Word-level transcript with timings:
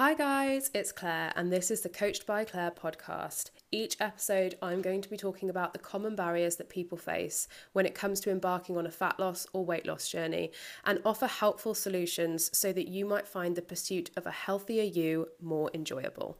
Hi, 0.00 0.14
guys, 0.14 0.70
it's 0.72 0.92
Claire, 0.92 1.30
and 1.36 1.52
this 1.52 1.70
is 1.70 1.82
the 1.82 1.90
Coached 1.90 2.24
by 2.24 2.44
Claire 2.44 2.70
podcast. 2.70 3.50
Each 3.70 3.98
episode, 4.00 4.54
I'm 4.62 4.80
going 4.80 5.02
to 5.02 5.10
be 5.10 5.18
talking 5.18 5.50
about 5.50 5.74
the 5.74 5.78
common 5.78 6.16
barriers 6.16 6.56
that 6.56 6.70
people 6.70 6.96
face 6.96 7.48
when 7.74 7.84
it 7.84 7.94
comes 7.94 8.18
to 8.20 8.30
embarking 8.30 8.78
on 8.78 8.86
a 8.86 8.90
fat 8.90 9.20
loss 9.20 9.46
or 9.52 9.62
weight 9.62 9.84
loss 9.84 10.08
journey 10.08 10.52
and 10.86 11.02
offer 11.04 11.26
helpful 11.26 11.74
solutions 11.74 12.48
so 12.56 12.72
that 12.72 12.88
you 12.88 13.04
might 13.04 13.28
find 13.28 13.56
the 13.56 13.60
pursuit 13.60 14.10
of 14.16 14.26
a 14.26 14.30
healthier 14.30 14.84
you 14.84 15.28
more 15.38 15.70
enjoyable. 15.74 16.38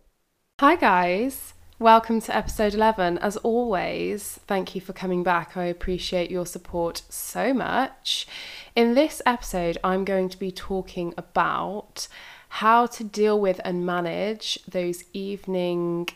Hi, 0.59 0.75
guys. 0.75 1.53
Welcome 1.79 2.23
to 2.23 2.35
episode 2.35 2.73
11. 2.73 3.19
As 3.19 3.37
always, 3.39 4.41
thank 4.47 4.75
you 4.75 4.81
for 4.81 4.95
coming 4.95 5.23
back. 5.23 5.59
I 5.59 5.65
appreciate 5.65 6.31
your 6.31 6.47
support 6.47 7.03
so 7.11 7.53
much. 7.53 8.27
In 8.75 8.95
this 8.95 9.21
episode, 9.27 9.77
I'm 9.85 10.07
going 10.07 10.31
to 10.31 10.39
be 10.39 10.51
talking 10.51 11.13
about 11.19 12.09
how 12.51 12.85
to 12.85 13.05
deal 13.05 13.39
with 13.41 13.61
and 13.65 13.87
manage 13.87 14.59
those 14.69 15.05
evening 15.13 16.09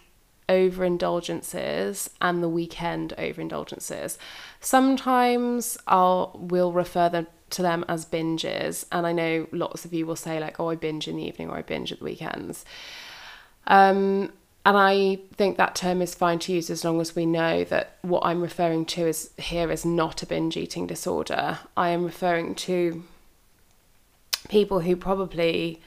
overindulgences 0.49 2.11
and 2.21 2.43
the 2.43 2.49
weekend 2.49 3.15
overindulgences. 3.17 4.19
Sometimes 4.61 5.79
I'll 5.87 6.33
will 6.35 6.73
refer 6.73 7.09
them 7.09 7.29
to 7.51 7.63
them 7.63 7.85
as 7.89 8.05
binges, 8.05 8.85
and 8.91 9.07
I 9.07 9.13
know 9.13 9.47
lots 9.53 9.85
of 9.85 9.95
you 9.95 10.07
will 10.07 10.17
say 10.17 10.41
like, 10.41 10.59
"Oh, 10.59 10.71
I 10.71 10.75
binge 10.75 11.07
in 11.07 11.17
the 11.17 11.27
evening 11.27 11.51
or 11.51 11.57
I 11.57 11.63
binge 11.63 11.93
at 11.93 12.01
the 12.01 12.05
weekends." 12.05 12.65
Um, 13.69 14.33
and 14.67 14.77
I 14.77 15.21
think 15.35 15.57
that 15.57 15.77
term 15.77 16.03
is 16.03 16.15
fine 16.15 16.41
to 16.41 16.53
use 16.53 16.69
as 16.69 16.85
long 16.85 17.01
as 17.01 17.15
we 17.15 17.27
know 17.27 17.65
that 17.65 17.99
what 18.03 18.25
I'm 18.27 18.43
referring 18.43 18.87
to 18.87 19.07
is 19.07 19.31
here 19.39 19.71
is 19.71 19.85
not 19.85 20.23
a 20.23 20.27
binge 20.27 20.57
eating 20.57 20.87
disorder. 20.87 21.61
I 21.77 21.91
am 21.91 22.05
referring 22.05 22.55
to 22.57 23.05
people 24.49 24.81
who 24.81 24.97
probably 24.97 25.81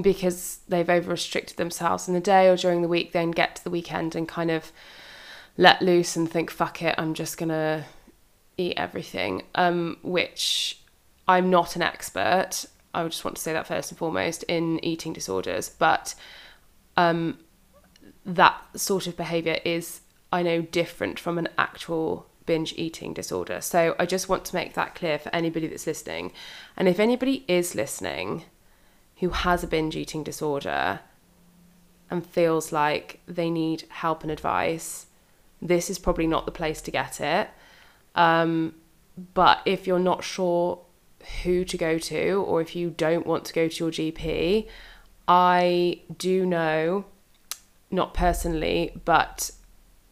because 0.00 0.60
they've 0.68 0.88
over 0.88 1.10
restricted 1.10 1.56
themselves 1.56 2.08
in 2.08 2.14
the 2.14 2.20
day 2.20 2.48
or 2.48 2.56
during 2.56 2.82
the 2.82 2.88
week, 2.88 3.12
then 3.12 3.30
get 3.30 3.56
to 3.56 3.64
the 3.64 3.70
weekend 3.70 4.14
and 4.14 4.26
kind 4.26 4.50
of 4.50 4.72
let 5.58 5.82
loose 5.82 6.16
and 6.16 6.30
think, 6.30 6.50
fuck 6.50 6.80
it, 6.82 6.94
I'm 6.96 7.14
just 7.14 7.36
gonna 7.36 7.84
eat 8.56 8.74
everything. 8.76 9.42
Um, 9.54 9.98
which 10.02 10.80
I'm 11.28 11.50
not 11.50 11.76
an 11.76 11.82
expert. 11.82 12.64
I 12.94 13.04
just 13.04 13.24
want 13.24 13.36
to 13.36 13.42
say 13.42 13.52
that 13.52 13.66
first 13.66 13.90
and 13.90 13.98
foremost 13.98 14.42
in 14.44 14.82
eating 14.84 15.12
disorders, 15.12 15.68
but 15.68 16.14
um, 16.96 17.38
that 18.24 18.60
sort 18.76 19.06
of 19.06 19.16
behavior 19.16 19.58
is, 19.64 20.00
I 20.30 20.42
know, 20.42 20.62
different 20.62 21.18
from 21.18 21.38
an 21.38 21.48
actual 21.56 22.26
binge 22.44 22.74
eating 22.76 23.14
disorder. 23.14 23.60
So 23.60 23.94
I 23.98 24.06
just 24.06 24.28
want 24.28 24.44
to 24.46 24.54
make 24.54 24.74
that 24.74 24.94
clear 24.94 25.18
for 25.18 25.34
anybody 25.34 25.68
that's 25.68 25.86
listening. 25.86 26.32
And 26.76 26.88
if 26.88 26.98
anybody 26.98 27.44
is 27.48 27.74
listening, 27.74 28.44
who 29.22 29.28
has 29.28 29.62
a 29.62 29.68
binge 29.68 29.94
eating 29.94 30.24
disorder 30.24 30.98
and 32.10 32.26
feels 32.26 32.72
like 32.72 33.20
they 33.28 33.48
need 33.48 33.84
help 33.88 34.24
and 34.24 34.32
advice, 34.32 35.06
this 35.62 35.88
is 35.88 35.96
probably 35.96 36.26
not 36.26 36.44
the 36.44 36.50
place 36.50 36.82
to 36.82 36.90
get 36.90 37.20
it. 37.20 37.48
Um, 38.16 38.74
but 39.32 39.60
if 39.64 39.86
you're 39.86 40.00
not 40.00 40.24
sure 40.24 40.80
who 41.44 41.64
to 41.64 41.78
go 41.78 41.98
to, 41.98 42.44
or 42.48 42.60
if 42.60 42.74
you 42.74 42.90
don't 42.90 43.24
want 43.24 43.44
to 43.44 43.52
go 43.52 43.68
to 43.68 43.84
your 43.84 43.92
GP, 43.92 44.66
I 45.28 46.00
do 46.18 46.44
know, 46.44 47.04
not 47.92 48.14
personally, 48.14 49.00
but 49.04 49.52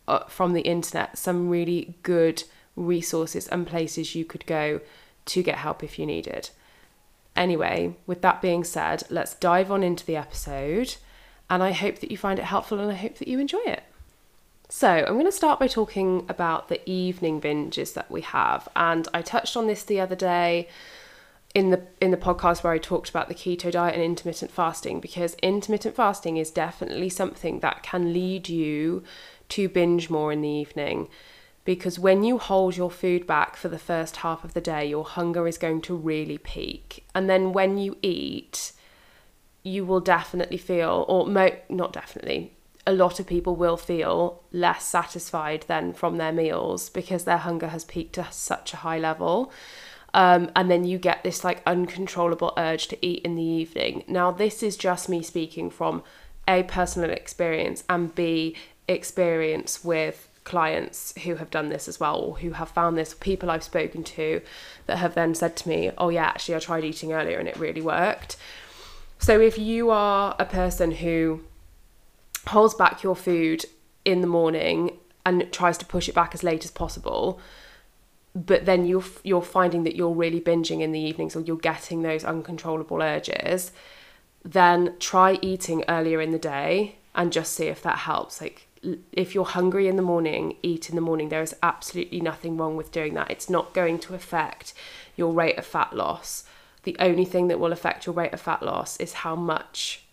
uh, 0.06 0.20
from 0.26 0.52
the 0.52 0.60
internet, 0.60 1.18
some 1.18 1.48
really 1.48 1.96
good 2.04 2.44
resources 2.76 3.48
and 3.48 3.66
places 3.66 4.14
you 4.14 4.24
could 4.24 4.46
go 4.46 4.80
to 5.24 5.42
get 5.42 5.56
help 5.56 5.82
if 5.82 5.98
you 5.98 6.06
need 6.06 6.28
it. 6.28 6.52
Anyway, 7.36 7.96
with 8.06 8.22
that 8.22 8.42
being 8.42 8.64
said, 8.64 9.02
let's 9.10 9.34
dive 9.34 9.70
on 9.70 9.82
into 9.82 10.04
the 10.04 10.16
episode. 10.16 10.96
And 11.48 11.62
I 11.62 11.72
hope 11.72 11.98
that 12.00 12.10
you 12.10 12.16
find 12.16 12.38
it 12.38 12.44
helpful 12.44 12.78
and 12.78 12.90
I 12.90 12.94
hope 12.94 13.18
that 13.18 13.28
you 13.28 13.38
enjoy 13.38 13.62
it. 13.64 13.82
So, 14.68 14.88
I'm 14.88 15.14
going 15.14 15.24
to 15.24 15.32
start 15.32 15.58
by 15.58 15.66
talking 15.66 16.24
about 16.28 16.68
the 16.68 16.88
evening 16.88 17.40
binges 17.40 17.94
that 17.94 18.08
we 18.08 18.20
have. 18.20 18.68
And 18.76 19.08
I 19.12 19.20
touched 19.20 19.56
on 19.56 19.66
this 19.66 19.82
the 19.82 19.98
other 19.98 20.14
day 20.14 20.68
in 21.54 21.70
the 21.70 21.82
in 22.00 22.10
the 22.12 22.16
podcast 22.16 22.62
where 22.62 22.72
I 22.72 22.78
talked 22.78 23.10
about 23.10 23.28
the 23.28 23.34
keto 23.34 23.72
diet 23.72 23.94
and 23.94 24.04
intermittent 24.04 24.50
fasting 24.50 25.00
because 25.00 25.34
intermittent 25.42 25.96
fasting 25.96 26.36
is 26.36 26.50
definitely 26.50 27.08
something 27.08 27.60
that 27.60 27.82
can 27.82 28.12
lead 28.12 28.48
you 28.48 29.02
to 29.48 29.68
binge 29.68 30.10
more 30.10 30.30
in 30.30 30.42
the 30.42 30.48
evening 30.48 31.08
because 31.64 31.98
when 31.98 32.24
you 32.24 32.38
hold 32.38 32.76
your 32.76 32.90
food 32.90 33.26
back 33.26 33.56
for 33.56 33.68
the 33.68 33.78
first 33.78 34.16
half 34.16 34.44
of 34.44 34.54
the 34.54 34.60
day, 34.60 34.86
your 34.86 35.04
hunger 35.04 35.46
is 35.46 35.58
going 35.58 35.82
to 35.82 35.94
really 35.94 36.38
peak. 36.38 37.04
And 37.14 37.28
then 37.28 37.52
when 37.52 37.78
you 37.78 37.96
eat, 38.02 38.72
you 39.62 39.84
will 39.84 40.00
definitely 40.00 40.56
feel, 40.56 41.04
or 41.08 41.26
mo- 41.26 41.58
not 41.68 41.92
definitely, 41.92 42.52
a 42.86 42.92
lot 42.92 43.20
of 43.20 43.26
people 43.26 43.54
will 43.56 43.76
feel 43.76 44.42
less 44.52 44.84
satisfied 44.84 45.64
than 45.68 45.92
from 45.92 46.16
their 46.16 46.32
meals 46.32 46.88
because 46.88 47.24
their 47.24 47.38
hunger 47.38 47.68
has 47.68 47.84
peaked 47.84 48.14
to 48.14 48.26
such 48.30 48.72
a 48.72 48.78
high 48.78 48.98
level. 48.98 49.52
Um, 50.14 50.50
and 50.56 50.70
then 50.70 50.84
you 50.84 50.98
get 50.98 51.22
this 51.22 51.44
like 51.44 51.62
uncontrollable 51.66 52.52
urge 52.56 52.88
to 52.88 53.06
eat 53.06 53.22
in 53.22 53.36
the 53.36 53.42
evening. 53.42 54.02
Now, 54.08 54.30
this 54.30 54.62
is 54.62 54.76
just 54.76 55.08
me 55.08 55.22
speaking 55.22 55.70
from 55.70 56.02
A, 56.48 56.62
personal 56.62 57.10
experience, 57.10 57.84
and 57.88 58.14
B, 58.14 58.56
experience 58.88 59.84
with 59.84 60.29
clients 60.44 61.14
who 61.24 61.36
have 61.36 61.50
done 61.50 61.68
this 61.68 61.86
as 61.86 62.00
well 62.00 62.16
or 62.16 62.38
who 62.38 62.52
have 62.52 62.68
found 62.68 62.96
this 62.96 63.14
people 63.14 63.50
I've 63.50 63.62
spoken 63.62 64.02
to 64.04 64.40
that 64.86 64.98
have 64.98 65.14
then 65.14 65.34
said 65.34 65.56
to 65.58 65.68
me 65.68 65.90
oh 65.98 66.08
yeah 66.08 66.24
actually 66.24 66.54
I 66.56 66.58
tried 66.58 66.84
eating 66.84 67.12
earlier 67.12 67.38
and 67.38 67.48
it 67.48 67.56
really 67.56 67.82
worked. 67.82 68.36
So 69.18 69.38
if 69.40 69.58
you 69.58 69.90
are 69.90 70.34
a 70.38 70.46
person 70.46 70.92
who 70.92 71.42
holds 72.46 72.74
back 72.74 73.02
your 73.02 73.16
food 73.16 73.66
in 74.04 74.22
the 74.22 74.26
morning 74.26 74.96
and 75.26 75.52
tries 75.52 75.76
to 75.78 75.84
push 75.84 76.08
it 76.08 76.14
back 76.14 76.34
as 76.34 76.42
late 76.42 76.64
as 76.64 76.70
possible 76.70 77.38
but 78.34 78.64
then 78.64 78.86
you're 78.86 79.04
you're 79.24 79.42
finding 79.42 79.84
that 79.84 79.96
you're 79.96 80.14
really 80.14 80.40
binging 80.40 80.80
in 80.80 80.92
the 80.92 81.00
evenings 81.00 81.36
or 81.36 81.40
you're 81.40 81.56
getting 81.56 82.02
those 82.02 82.24
uncontrollable 82.24 83.02
urges 83.02 83.72
then 84.44 84.94
try 84.98 85.38
eating 85.42 85.84
earlier 85.88 86.20
in 86.20 86.30
the 86.30 86.38
day 86.38 86.96
and 87.14 87.32
just 87.32 87.52
see 87.52 87.66
if 87.66 87.82
that 87.82 87.98
helps. 87.98 88.40
Like 88.40 88.66
if 89.12 89.34
you're 89.34 89.44
hungry 89.44 89.88
in 89.88 89.96
the 89.96 90.02
morning, 90.02 90.56
eat 90.62 90.88
in 90.88 90.94
the 90.94 91.02
morning. 91.02 91.28
There 91.28 91.42
is 91.42 91.54
absolutely 91.62 92.20
nothing 92.20 92.56
wrong 92.56 92.76
with 92.76 92.92
doing 92.92 93.14
that. 93.14 93.30
It's 93.30 93.50
not 93.50 93.74
going 93.74 93.98
to 94.00 94.14
affect 94.14 94.72
your 95.16 95.32
rate 95.32 95.58
of 95.58 95.66
fat 95.66 95.94
loss. 95.94 96.44
The 96.84 96.96
only 96.98 97.26
thing 97.26 97.48
that 97.48 97.60
will 97.60 97.72
affect 97.72 98.06
your 98.06 98.14
rate 98.14 98.32
of 98.32 98.40
fat 98.40 98.62
loss 98.62 98.96
is 98.96 99.12
how 99.12 99.36
much 99.36 100.04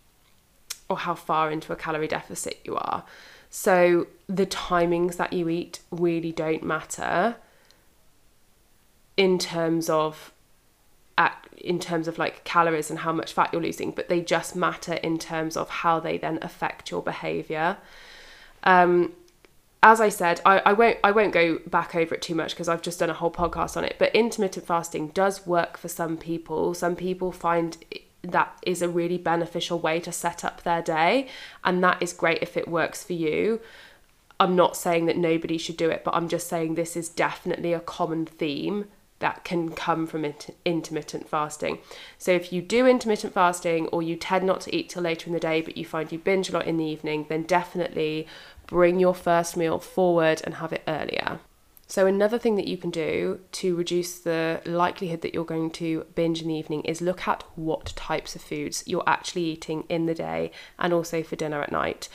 or 0.90 0.98
how 0.98 1.16
far 1.16 1.52
into 1.52 1.72
a 1.72 1.76
calorie 1.76 2.08
deficit 2.08 2.60
you 2.64 2.76
are. 2.76 3.04
So 3.50 4.08
the 4.28 4.46
timings 4.46 5.16
that 5.18 5.34
you 5.34 5.48
eat 5.48 5.80
really 5.92 6.32
don't 6.32 6.64
matter 6.64 7.38
in 9.16 9.40
terms 9.40 9.90
of 9.90 10.32
at, 11.18 11.48
in 11.58 11.80
terms 11.80 12.08
of 12.08 12.18
like 12.18 12.44
calories 12.44 12.90
and 12.90 13.00
how 13.00 13.12
much 13.12 13.34
fat 13.34 13.50
you're 13.52 13.62
losing, 13.62 13.92
but 13.92 14.10
they 14.10 14.22
just 14.22 14.56
matter 14.56 14.94
in 14.96 15.18
terms 15.18 15.58
of 15.58 15.70
how 15.70 16.00
they 16.00 16.18
then 16.18 16.38
affect 16.42 16.92
your 16.92 17.02
behavior. 17.02 17.78
Um, 18.64 19.14
as 19.84 20.02
I 20.02 20.10
said, 20.10 20.42
I, 20.46 20.60
I 20.60 20.74
won't 20.74 20.98
I 21.04 21.12
won't 21.12 21.34
go 21.34 21.60
back 21.68 21.96
over 21.96 22.16
it 22.16 22.22
too 22.22 22.36
much 22.36 22.52
because 22.52 22.68
I've 22.68 22.82
just 22.82 23.00
done 23.00 23.10
a 23.10 23.14
whole 23.14 23.32
podcast 23.32 23.78
on 23.78 23.84
it. 23.84 23.96
But 24.00 24.16
intermittent 24.16 24.66
fasting 24.66 25.10
does 25.10 25.46
work 25.46 25.78
for 25.78 25.88
some 25.88 26.18
people. 26.18 26.74
Some 26.74 26.96
people 26.96 27.32
find 27.32 27.78
that 28.24 28.58
is 28.66 28.82
a 28.82 28.90
really 28.90 29.18
beneficial 29.18 29.80
way 29.80 30.00
to 30.02 30.12
set 30.12 30.44
up 30.44 30.64
their 30.64 30.82
day, 30.82 31.28
and 31.64 31.84
that 31.84 32.02
is 32.02 32.12
great 32.12 32.40
if 32.42 32.58
it 32.58 32.68
works 32.68 33.04
for 33.04 33.14
you. 33.14 33.62
I'm 34.40 34.56
not 34.56 34.76
saying 34.76 35.06
that 35.06 35.18
nobody 35.18 35.58
should 35.58 35.78
do 35.78 35.90
it, 35.90 36.04
but 36.04 36.14
I'm 36.14 36.28
just 36.28 36.48
saying 36.48 36.76
this 36.76 36.96
is 36.96 37.10
definitely 37.10 37.74
a 37.74 37.80
common 37.80 38.26
theme 38.26 38.86
that 39.20 39.44
can 39.44 39.72
come 39.72 40.06
from 40.06 40.24
it, 40.24 40.56
intermittent 40.64 41.28
fasting. 41.28 41.80
So 42.18 42.32
if 42.32 42.54
you 42.54 42.62
do 42.62 42.86
intermittent 42.86 43.34
fasting 43.34 43.88
or 43.88 44.04
you 44.04 44.16
tend 44.16 44.46
not 44.46 44.62
to 44.62 44.76
eat 44.76 44.90
till 44.90 45.04
later 45.04 45.28
in 45.28 45.34
the 45.34 45.40
day, 45.40 45.62
but 45.62 45.78
you 45.78 45.86
find 45.86 46.12
you 46.12 46.20
binge 46.20 46.50
a 46.50 46.54
lot 46.54 46.68
in 46.68 46.78
the 46.78 46.86
evening, 46.86 47.26
then 47.30 47.44
definitely 47.44 48.28
bring 48.68 49.00
your 49.00 49.16
first 49.16 49.58
meal 49.58 49.80
forward 49.80 50.42
and 50.44 50.56
have 50.56 50.74
it 50.74 50.84
earlier. 50.88 51.40
So, 51.90 52.06
another 52.06 52.38
thing 52.38 52.56
that 52.56 52.68
you 52.68 52.76
can 52.76 52.92
do 52.92 53.40
to 53.54 53.76
reduce 53.76 54.20
the 54.20 54.62
likelihood 54.66 55.22
that 55.22 55.34
you're 55.34 55.46
going 55.46 55.72
to 55.72 56.06
binge 56.16 56.42
in 56.42 56.50
the 56.50 56.56
evening 56.56 56.82
is 56.82 57.02
look 57.02 57.30
at 57.30 57.46
what 57.56 57.94
types 57.96 58.36
of 58.36 58.42
foods 58.42 58.84
you're 58.86 59.08
actually 59.08 59.46
eating 59.46 59.86
in 59.88 60.06
the 60.06 60.14
day 60.14 60.52
and 60.78 60.92
also 60.92 61.24
for 61.24 61.38
dinner 61.38 61.62
at 61.62 61.72
night. 61.72 62.10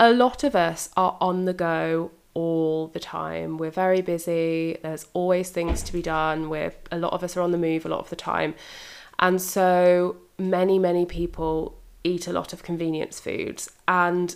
A 0.00 0.12
lot 0.12 0.42
of 0.42 0.56
us 0.56 0.90
are 0.96 1.16
on 1.20 1.44
the 1.44 1.54
go 1.54 2.10
all 2.34 2.88
the 2.88 3.00
time. 3.00 3.58
We're 3.58 3.70
very 3.70 4.00
busy, 4.00 4.78
there's 4.82 5.06
always 5.12 5.50
things 5.50 5.82
to 5.84 5.92
be 5.92 6.02
done. 6.02 6.48
We're, 6.48 6.72
a 6.90 6.98
lot 6.98 7.12
of 7.12 7.22
us 7.22 7.36
are 7.36 7.40
on 7.40 7.50
the 7.50 7.58
move 7.58 7.84
a 7.84 7.88
lot 7.88 8.00
of 8.00 8.10
the 8.10 8.16
time. 8.16 8.54
And 9.18 9.40
so, 9.40 10.16
many, 10.38 10.78
many 10.78 11.06
people 11.06 11.78
eat 12.04 12.26
a 12.26 12.32
lot 12.32 12.52
of 12.52 12.62
convenience 12.62 13.20
foods. 13.20 13.70
And 13.86 14.34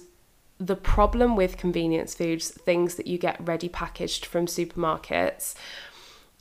the 0.59 0.77
problem 0.77 1.37
with 1.37 1.57
convenience 1.57 2.15
foods, 2.15 2.51
things 2.51 2.95
that 2.95 3.07
you 3.07 3.19
get 3.19 3.37
ready 3.47 3.69
packaged 3.69 4.25
from 4.25 4.47
supermarkets, 4.47 5.55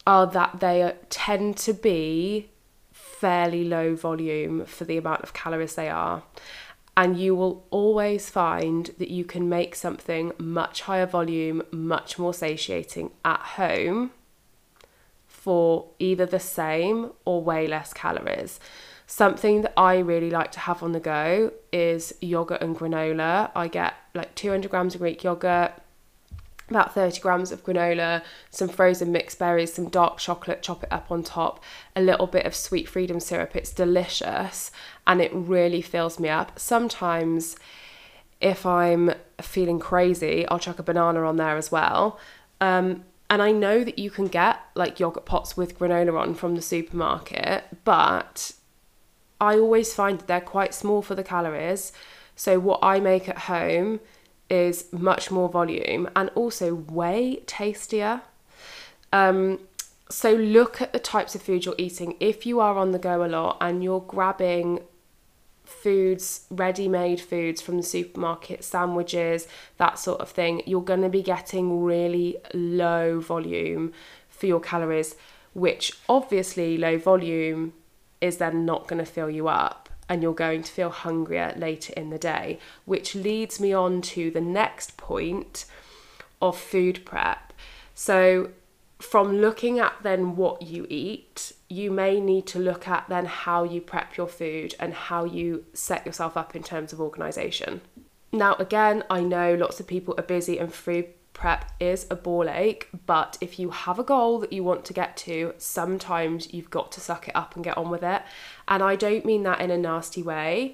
are 0.07 0.27
that 0.27 0.59
they 0.59 0.93
tend 1.09 1.57
to 1.57 1.73
be 1.73 2.49
fairly 2.91 3.63
low 3.63 3.95
volume 3.95 4.65
for 4.65 4.85
the 4.85 4.97
amount 4.97 5.23
of 5.23 5.33
calories 5.33 5.75
they 5.75 5.89
are. 5.89 6.23
And 6.97 7.19
you 7.19 7.35
will 7.35 7.65
always 7.71 8.29
find 8.29 8.91
that 8.97 9.09
you 9.09 9.25
can 9.25 9.49
make 9.49 9.75
something 9.75 10.31
much 10.37 10.81
higher 10.81 11.05
volume, 11.05 11.61
much 11.71 12.17
more 12.17 12.33
satiating 12.33 13.11
at 13.23 13.39
home 13.39 14.11
for 15.27 15.91
either 15.99 16.25
the 16.25 16.39
same 16.39 17.11
or 17.25 17.43
way 17.43 17.67
less 17.67 17.93
calories. 17.93 18.59
Something 19.07 19.61
that 19.61 19.73
I 19.77 19.99
really 19.99 20.31
like 20.31 20.51
to 20.53 20.59
have 20.61 20.81
on 20.81 20.93
the 20.93 20.99
go 20.99 21.51
is 21.71 22.13
yogurt 22.21 22.61
and 22.61 22.75
granola. 22.75 23.51
I 23.55 23.67
get 23.67 23.93
like 24.15 24.33
200 24.33 24.71
grams 24.71 24.95
of 24.95 25.01
Greek 25.01 25.23
yogurt, 25.23 25.73
about 26.69 26.93
30 26.93 27.19
grams 27.19 27.51
of 27.51 27.63
granola, 27.63 28.23
some 28.49 28.67
frozen 28.67 29.11
mixed 29.11 29.37
berries, 29.37 29.73
some 29.73 29.89
dark 29.89 30.17
chocolate, 30.17 30.61
chop 30.61 30.83
it 30.83 30.91
up 30.91 31.11
on 31.11 31.23
top, 31.23 31.63
a 31.95 32.01
little 32.01 32.27
bit 32.27 32.45
of 32.45 32.55
sweet 32.55 32.89
freedom 32.89 33.19
syrup. 33.19 33.55
It's 33.55 33.71
delicious 33.71 34.71
and 35.05 35.21
it 35.21 35.31
really 35.33 35.81
fills 35.81 36.19
me 36.19 36.29
up. 36.29 36.59
Sometimes, 36.59 37.55
if 38.41 38.65
I'm 38.65 39.13
feeling 39.41 39.79
crazy, 39.79 40.47
I'll 40.47 40.59
chuck 40.59 40.79
a 40.79 40.83
banana 40.83 41.23
on 41.23 41.37
there 41.37 41.57
as 41.57 41.71
well. 41.71 42.19
Um, 42.59 43.05
and 43.29 43.41
I 43.41 43.51
know 43.51 43.83
that 43.83 43.99
you 43.99 44.09
can 44.09 44.27
get 44.27 44.59
like 44.75 44.99
yogurt 44.99 45.25
pots 45.25 45.57
with 45.57 45.77
granola 45.77 46.19
on 46.19 46.35
from 46.35 46.55
the 46.55 46.61
supermarket, 46.61 47.65
but 47.83 48.53
I 49.41 49.57
always 49.57 49.93
find 49.93 50.19
that 50.19 50.27
they're 50.27 50.41
quite 50.41 50.73
small 50.73 51.01
for 51.01 51.15
the 51.15 51.23
calories. 51.23 51.91
So, 52.35 52.59
what 52.59 52.79
I 52.83 52.99
make 52.99 53.27
at 53.29 53.39
home 53.39 53.99
is 54.49 54.91
much 54.91 55.31
more 55.31 55.49
volume 55.49 56.09
and 56.15 56.29
also 56.35 56.75
way 56.75 57.41
tastier. 57.45 58.21
Um, 59.11 59.59
so 60.09 60.33
look 60.33 60.81
at 60.81 60.93
the 60.93 60.99
types 60.99 61.35
of 61.35 61.41
food 61.41 61.65
you're 61.65 61.75
eating. 61.77 62.15
If 62.19 62.45
you 62.45 62.59
are 62.59 62.77
on 62.77 62.91
the 62.91 62.99
go 62.99 63.25
a 63.25 63.27
lot 63.27 63.57
and 63.59 63.83
you're 63.83 64.01
grabbing 64.01 64.81
foods, 65.63 66.45
ready 66.51 66.87
made 66.87 67.19
foods 67.19 67.59
from 67.61 67.77
the 67.77 67.83
supermarket, 67.83 68.63
sandwiches, 68.63 69.47
that 69.77 69.97
sort 69.97 70.21
of 70.21 70.29
thing, 70.29 70.61
you're 70.65 70.81
going 70.81 71.01
to 71.01 71.09
be 71.09 71.23
getting 71.23 71.83
really 71.83 72.37
low 72.53 73.19
volume 73.19 73.93
for 74.29 74.45
your 74.45 74.59
calories, 74.59 75.15
which 75.53 75.93
obviously 76.07 76.77
low 76.77 76.97
volume 76.97 77.73
is 78.21 78.37
then 78.37 78.65
not 78.65 78.87
going 78.87 79.03
to 79.03 79.11
fill 79.11 79.29
you 79.29 79.47
up 79.47 79.84
and 80.07 80.21
you're 80.21 80.33
going 80.33 80.63
to 80.63 80.71
feel 80.71 80.89
hungrier 80.89 81.53
later 81.57 81.93
in 81.97 82.09
the 82.09 82.17
day, 82.17 82.59
which 82.85 83.15
leads 83.15 83.59
me 83.59 83.73
on 83.73 84.01
to 84.01 84.31
the 84.31 84.41
next 84.41 84.97
point 84.97 85.65
of 86.41 86.57
food 86.57 87.05
prep. 87.05 87.53
So, 87.93 88.51
from 88.99 89.37
looking 89.39 89.79
at 89.79 89.93
then 90.03 90.35
what 90.35 90.61
you 90.61 90.85
eat, 90.89 91.53
you 91.69 91.91
may 91.91 92.19
need 92.19 92.47
to 92.47 92.59
look 92.59 92.87
at 92.87 93.07
then 93.09 93.25
how 93.25 93.63
you 93.63 93.81
prep 93.81 94.15
your 94.15 94.27
food 94.27 94.73
and 94.79 94.93
how 94.93 95.25
you 95.25 95.65
set 95.73 96.05
yourself 96.05 96.37
up 96.37 96.55
in 96.55 96.63
terms 96.63 96.93
of 96.93 97.01
organization. 97.01 97.81
Now, 98.31 98.55
again, 98.55 99.03
I 99.09 99.21
know 99.21 99.55
lots 99.55 99.79
of 99.79 99.87
people 99.87 100.15
are 100.17 100.23
busy 100.23 100.57
and 100.57 100.73
food 100.73 101.07
prep 101.35 101.71
is 101.79 102.07
a 102.09 102.15
ball 102.15 102.49
ache, 102.49 102.89
but 103.05 103.37
if 103.41 103.59
you 103.59 103.69
have 103.69 103.99
a 103.99 104.03
goal 104.03 104.39
that 104.39 104.51
you 104.51 104.63
want 104.63 104.85
to 104.85 104.93
get 104.93 105.15
to, 105.17 105.53
sometimes 105.59 106.51
you've 106.51 106.71
got 106.71 106.91
to 106.93 106.99
suck 106.99 107.27
it 107.27 107.35
up 107.35 107.55
and 107.55 107.63
get 107.63 107.77
on 107.77 107.91
with 107.91 108.01
it. 108.01 108.23
And 108.67 108.81
I 108.81 108.95
don't 108.95 109.25
mean 109.25 109.43
that 109.43 109.61
in 109.61 109.69
a 109.69 109.77
nasty 109.77 110.23
way 110.23 110.73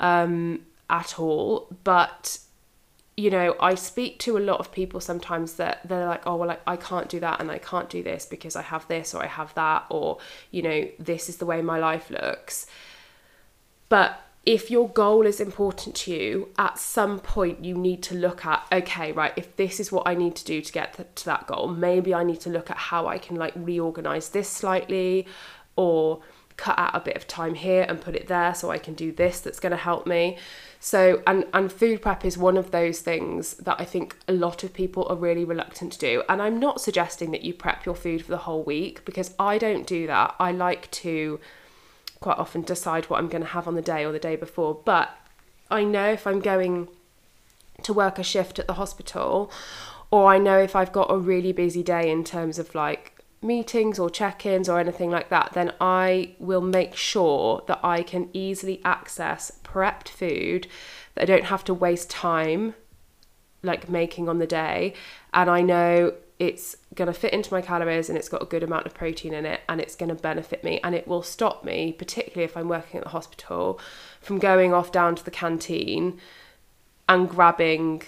um, 0.00 0.62
at 0.88 1.20
all, 1.20 1.68
but 1.84 2.40
you 3.16 3.30
know, 3.30 3.54
I 3.60 3.74
speak 3.74 4.18
to 4.20 4.38
a 4.38 4.40
lot 4.40 4.60
of 4.60 4.72
people 4.72 4.98
sometimes 4.98 5.54
that 5.54 5.86
they're 5.86 6.06
like, 6.06 6.26
oh, 6.26 6.36
well, 6.36 6.56
I 6.66 6.76
can't 6.76 7.08
do 7.08 7.20
that 7.20 7.38
and 7.38 7.50
I 7.50 7.58
can't 7.58 7.90
do 7.90 8.02
this 8.02 8.24
because 8.24 8.56
I 8.56 8.62
have 8.62 8.88
this 8.88 9.14
or 9.14 9.22
I 9.22 9.26
have 9.26 9.52
that, 9.54 9.84
or, 9.90 10.18
you 10.50 10.62
know, 10.62 10.88
this 10.98 11.28
is 11.28 11.36
the 11.36 11.44
way 11.44 11.60
my 11.60 11.78
life 11.78 12.08
looks. 12.08 12.66
But 13.90 14.18
if 14.46 14.70
your 14.70 14.88
goal 14.88 15.26
is 15.26 15.38
important 15.38 15.94
to 15.94 16.12
you, 16.12 16.48
at 16.58 16.78
some 16.78 17.20
point 17.20 17.64
you 17.64 17.76
need 17.76 18.02
to 18.04 18.14
look 18.14 18.46
at, 18.46 18.66
okay, 18.72 19.12
right, 19.12 19.32
if 19.36 19.54
this 19.56 19.78
is 19.78 19.92
what 19.92 20.08
I 20.08 20.14
need 20.14 20.34
to 20.36 20.44
do 20.44 20.62
to 20.62 20.72
get 20.72 21.14
to 21.16 21.24
that 21.26 21.46
goal, 21.46 21.68
maybe 21.68 22.14
I 22.14 22.24
need 22.24 22.40
to 22.40 22.50
look 22.50 22.70
at 22.70 22.76
how 22.76 23.06
I 23.06 23.18
can 23.18 23.36
like 23.36 23.52
reorganize 23.54 24.30
this 24.30 24.48
slightly 24.48 25.26
or 25.76 26.22
cut 26.56 26.78
out 26.78 26.94
a 26.94 27.00
bit 27.00 27.16
of 27.16 27.26
time 27.26 27.54
here 27.54 27.86
and 27.88 28.00
put 28.00 28.14
it 28.14 28.28
there 28.28 28.54
so 28.54 28.70
I 28.70 28.76
can 28.78 28.92
do 28.92 29.12
this 29.12 29.40
that's 29.40 29.60
going 29.60 29.70
to 29.70 29.78
help 29.78 30.06
me. 30.06 30.36
So 30.78 31.22
and 31.26 31.44
and 31.52 31.72
food 31.72 32.02
prep 32.02 32.24
is 32.24 32.36
one 32.36 32.56
of 32.56 32.70
those 32.70 33.00
things 33.00 33.54
that 33.54 33.80
I 33.80 33.84
think 33.84 34.16
a 34.28 34.32
lot 34.32 34.62
of 34.62 34.74
people 34.74 35.06
are 35.08 35.16
really 35.16 35.44
reluctant 35.44 35.92
to 35.94 35.98
do. 35.98 36.22
And 36.28 36.40
I'm 36.40 36.58
not 36.58 36.80
suggesting 36.80 37.30
that 37.30 37.42
you 37.42 37.54
prep 37.54 37.86
your 37.86 37.94
food 37.94 38.22
for 38.24 38.30
the 38.30 38.38
whole 38.38 38.62
week 38.62 39.04
because 39.04 39.34
I 39.38 39.58
don't 39.58 39.86
do 39.86 40.06
that. 40.06 40.34
I 40.38 40.52
like 40.52 40.90
to 40.90 41.40
quite 42.20 42.38
often 42.38 42.62
decide 42.62 43.06
what 43.06 43.18
I'm 43.18 43.28
going 43.28 43.42
to 43.42 43.48
have 43.48 43.66
on 43.66 43.74
the 43.74 43.82
day 43.82 44.04
or 44.04 44.12
the 44.12 44.18
day 44.18 44.36
before. 44.36 44.80
But 44.84 45.10
I 45.70 45.84
know 45.84 46.12
if 46.12 46.26
I'm 46.26 46.40
going 46.40 46.88
to 47.82 47.92
work 47.92 48.18
a 48.18 48.22
shift 48.22 48.58
at 48.58 48.66
the 48.66 48.74
hospital, 48.74 49.50
or 50.10 50.26
I 50.26 50.38
know 50.38 50.58
if 50.58 50.76
I've 50.76 50.92
got 50.92 51.10
a 51.10 51.16
really 51.16 51.52
busy 51.52 51.82
day 51.82 52.10
in 52.10 52.24
terms 52.24 52.58
of 52.58 52.74
like 52.74 53.16
meetings 53.42 53.98
or 53.98 54.10
check 54.10 54.44
ins 54.44 54.68
or 54.68 54.78
anything 54.78 55.10
like 55.10 55.30
that, 55.30 55.52
then 55.54 55.72
I 55.80 56.34
will 56.38 56.60
make 56.60 56.94
sure 56.94 57.62
that 57.68 57.80
I 57.82 58.02
can 58.02 58.28
easily 58.32 58.80
access 58.84 59.52
prepped 59.64 60.08
food, 60.08 60.66
that 61.14 61.22
I 61.22 61.26
don't 61.26 61.44
have 61.44 61.64
to 61.64 61.74
waste 61.74 62.10
time 62.10 62.74
like 63.62 63.88
making 63.88 64.28
on 64.28 64.38
the 64.38 64.46
day. 64.46 64.94
And 65.32 65.48
I 65.48 65.62
know 65.62 66.14
it's 66.38 66.76
going 66.94 67.06
to 67.06 67.12
fit 67.12 67.32
into 67.32 67.52
my 67.52 67.60
calories 67.60 68.08
and 68.08 68.18
it's 68.18 68.28
got 68.28 68.42
a 68.42 68.46
good 68.46 68.62
amount 68.62 68.86
of 68.86 68.94
protein 68.94 69.32
in 69.32 69.46
it 69.46 69.60
and 69.68 69.80
it's 69.80 69.94
going 69.94 70.08
to 70.08 70.14
benefit 70.14 70.64
me 70.64 70.80
and 70.82 70.94
it 70.94 71.06
will 71.06 71.22
stop 71.22 71.64
me 71.64 71.92
particularly 71.92 72.44
if 72.44 72.56
I'm 72.56 72.68
working 72.68 72.98
at 72.98 73.04
the 73.04 73.10
hospital 73.10 73.78
from 74.20 74.38
going 74.38 74.74
off 74.74 74.90
down 74.90 75.14
to 75.14 75.24
the 75.24 75.30
canteen 75.30 76.18
and 77.08 77.28
grabbing 77.28 78.02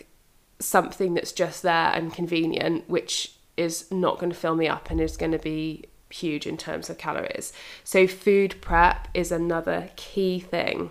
something 0.58 1.14
that's 1.14 1.32
just 1.32 1.62
there 1.62 1.92
and 1.92 2.12
convenient 2.12 2.88
which 2.88 3.34
is 3.56 3.90
not 3.90 4.18
going 4.18 4.30
to 4.30 4.38
fill 4.38 4.56
me 4.56 4.66
up 4.66 4.90
and 4.90 5.00
is 5.00 5.16
going 5.16 5.32
to 5.32 5.38
be 5.38 5.84
huge 6.10 6.46
in 6.46 6.56
terms 6.56 6.90
of 6.90 6.98
calories. 6.98 7.52
So 7.84 8.06
food 8.06 8.56
prep 8.60 9.08
is 9.14 9.32
another 9.32 9.90
key 9.96 10.40
thing. 10.40 10.90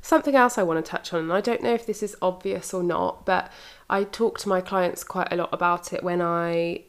Something 0.00 0.34
else 0.34 0.58
I 0.58 0.62
want 0.62 0.84
to 0.84 0.88
touch 0.88 1.12
on 1.12 1.20
and 1.20 1.32
I 1.32 1.40
don't 1.40 1.62
know 1.62 1.74
if 1.74 1.86
this 1.86 2.02
is 2.02 2.16
obvious 2.22 2.72
or 2.72 2.82
not 2.82 3.24
but 3.24 3.52
I 3.90 4.04
talk 4.04 4.38
to 4.40 4.48
my 4.48 4.60
clients 4.60 5.04
quite 5.04 5.32
a 5.32 5.36
lot 5.36 5.50
about 5.52 5.92
it 5.92 6.02
when 6.02 6.20
I 6.22 6.82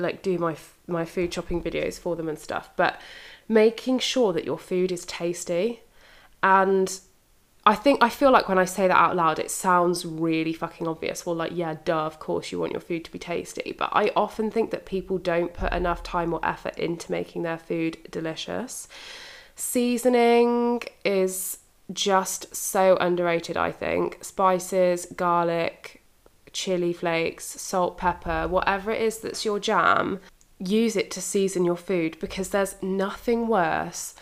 like 0.00 0.22
do 0.22 0.38
my 0.38 0.56
my 0.86 1.04
food 1.04 1.32
shopping 1.32 1.62
videos 1.62 1.98
for 1.98 2.16
them 2.16 2.28
and 2.28 2.38
stuff. 2.38 2.70
But 2.76 3.00
making 3.48 3.98
sure 4.00 4.32
that 4.32 4.44
your 4.44 4.58
food 4.58 4.90
is 4.92 5.04
tasty, 5.04 5.80
and 6.42 7.00
I 7.66 7.74
think 7.74 8.02
I 8.02 8.08
feel 8.08 8.30
like 8.30 8.48
when 8.48 8.58
I 8.58 8.64
say 8.64 8.88
that 8.88 8.96
out 8.96 9.16
loud, 9.16 9.38
it 9.38 9.50
sounds 9.50 10.06
really 10.06 10.52
fucking 10.52 10.88
obvious. 10.88 11.26
Well, 11.26 11.36
like 11.36 11.52
yeah, 11.54 11.76
duh, 11.84 12.06
of 12.06 12.18
course 12.18 12.50
you 12.50 12.58
want 12.58 12.72
your 12.72 12.80
food 12.80 13.04
to 13.04 13.12
be 13.12 13.18
tasty. 13.18 13.74
But 13.78 13.90
I 13.92 14.10
often 14.16 14.50
think 14.50 14.70
that 14.70 14.86
people 14.86 15.18
don't 15.18 15.52
put 15.52 15.72
enough 15.72 16.02
time 16.02 16.32
or 16.32 16.40
effort 16.42 16.78
into 16.78 17.12
making 17.12 17.42
their 17.42 17.58
food 17.58 17.98
delicious. 18.10 18.88
Seasoning 19.56 20.82
is 21.04 21.58
just 21.92 22.54
so 22.54 22.96
underrated, 22.96 23.56
I 23.56 23.72
think. 23.72 24.24
Spices, 24.24 25.06
garlic, 25.14 25.99
chili 26.52 26.92
flakes, 26.92 27.44
salt, 27.44 27.96
pepper, 27.98 28.46
whatever 28.48 28.90
it 28.90 29.00
is 29.00 29.18
that's 29.18 29.44
your 29.44 29.58
jam, 29.58 30.20
use 30.58 30.96
it 30.96 31.10
to 31.10 31.20
season 31.20 31.64
your 31.64 31.76
food 31.76 32.18
because 32.20 32.50
there's 32.50 32.76
nothing 32.82 33.48
worse 33.48 34.14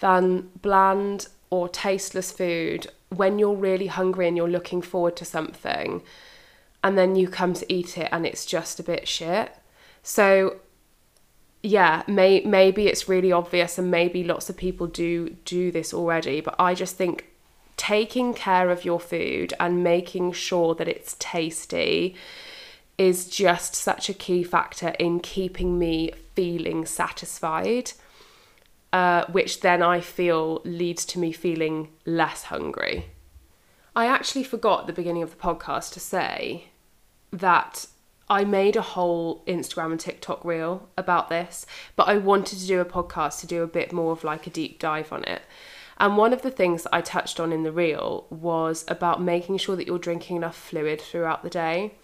than 0.00 0.50
bland 0.60 1.28
or 1.50 1.68
tasteless 1.68 2.30
food 2.30 2.86
when 3.08 3.38
you're 3.38 3.54
really 3.54 3.88
hungry 3.88 4.26
and 4.26 4.36
you're 4.36 4.48
looking 4.48 4.80
forward 4.80 5.16
to 5.16 5.24
something 5.24 6.02
and 6.82 6.96
then 6.96 7.14
you 7.14 7.28
come 7.28 7.52
to 7.54 7.72
eat 7.72 7.98
it 7.98 8.08
and 8.10 8.26
it's 8.26 8.46
just 8.46 8.80
a 8.80 8.82
bit 8.82 9.06
shit. 9.06 9.52
So 10.02 10.56
yeah, 11.62 12.02
may, 12.08 12.40
maybe 12.40 12.88
it's 12.88 13.08
really 13.08 13.30
obvious 13.30 13.78
and 13.78 13.90
maybe 13.90 14.24
lots 14.24 14.50
of 14.50 14.56
people 14.56 14.86
do 14.86 15.36
do 15.44 15.70
this 15.70 15.94
already, 15.94 16.40
but 16.40 16.56
I 16.58 16.74
just 16.74 16.96
think 16.96 17.31
taking 17.82 18.32
care 18.32 18.70
of 18.70 18.84
your 18.84 19.00
food 19.00 19.52
and 19.58 19.82
making 19.82 20.30
sure 20.30 20.72
that 20.72 20.86
it's 20.86 21.16
tasty 21.18 22.14
is 22.96 23.28
just 23.28 23.74
such 23.74 24.08
a 24.08 24.14
key 24.14 24.44
factor 24.44 24.90
in 25.00 25.18
keeping 25.18 25.80
me 25.80 26.12
feeling 26.36 26.86
satisfied, 26.86 27.90
uh, 28.92 29.24
which 29.32 29.62
then 29.62 29.82
I 29.82 29.98
feel 29.98 30.62
leads 30.64 31.04
to 31.06 31.18
me 31.18 31.32
feeling 31.32 31.88
less 32.06 32.44
hungry. 32.44 33.06
I 33.96 34.06
actually 34.06 34.44
forgot 34.44 34.82
at 34.82 34.86
the 34.86 34.92
beginning 34.92 35.24
of 35.24 35.30
the 35.30 35.42
podcast 35.42 35.92
to 35.94 36.00
say 36.00 36.68
that 37.32 37.86
I 38.30 38.44
made 38.44 38.76
a 38.76 38.82
whole 38.82 39.42
Instagram 39.46 39.90
and 39.90 39.98
TikTok 39.98 40.44
reel 40.44 40.88
about 40.96 41.30
this, 41.30 41.66
but 41.96 42.06
I 42.06 42.16
wanted 42.18 42.60
to 42.60 42.66
do 42.68 42.80
a 42.80 42.84
podcast 42.84 43.40
to 43.40 43.48
do 43.48 43.64
a 43.64 43.66
bit 43.66 43.92
more 43.92 44.12
of 44.12 44.22
like 44.22 44.46
a 44.46 44.50
deep 44.50 44.78
dive 44.78 45.12
on 45.12 45.24
it. 45.24 45.42
And 46.02 46.16
one 46.16 46.32
of 46.32 46.42
the 46.42 46.50
things 46.50 46.86
I 46.92 47.00
touched 47.00 47.38
on 47.38 47.52
in 47.52 47.62
the 47.62 47.70
reel 47.70 48.26
was 48.28 48.84
about 48.88 49.22
making 49.22 49.58
sure 49.58 49.76
that 49.76 49.86
you're 49.86 50.00
drinking 50.00 50.36
enough 50.36 50.56
fluid 50.56 51.00
throughout 51.00 51.44
the 51.44 51.48
day. 51.48 51.94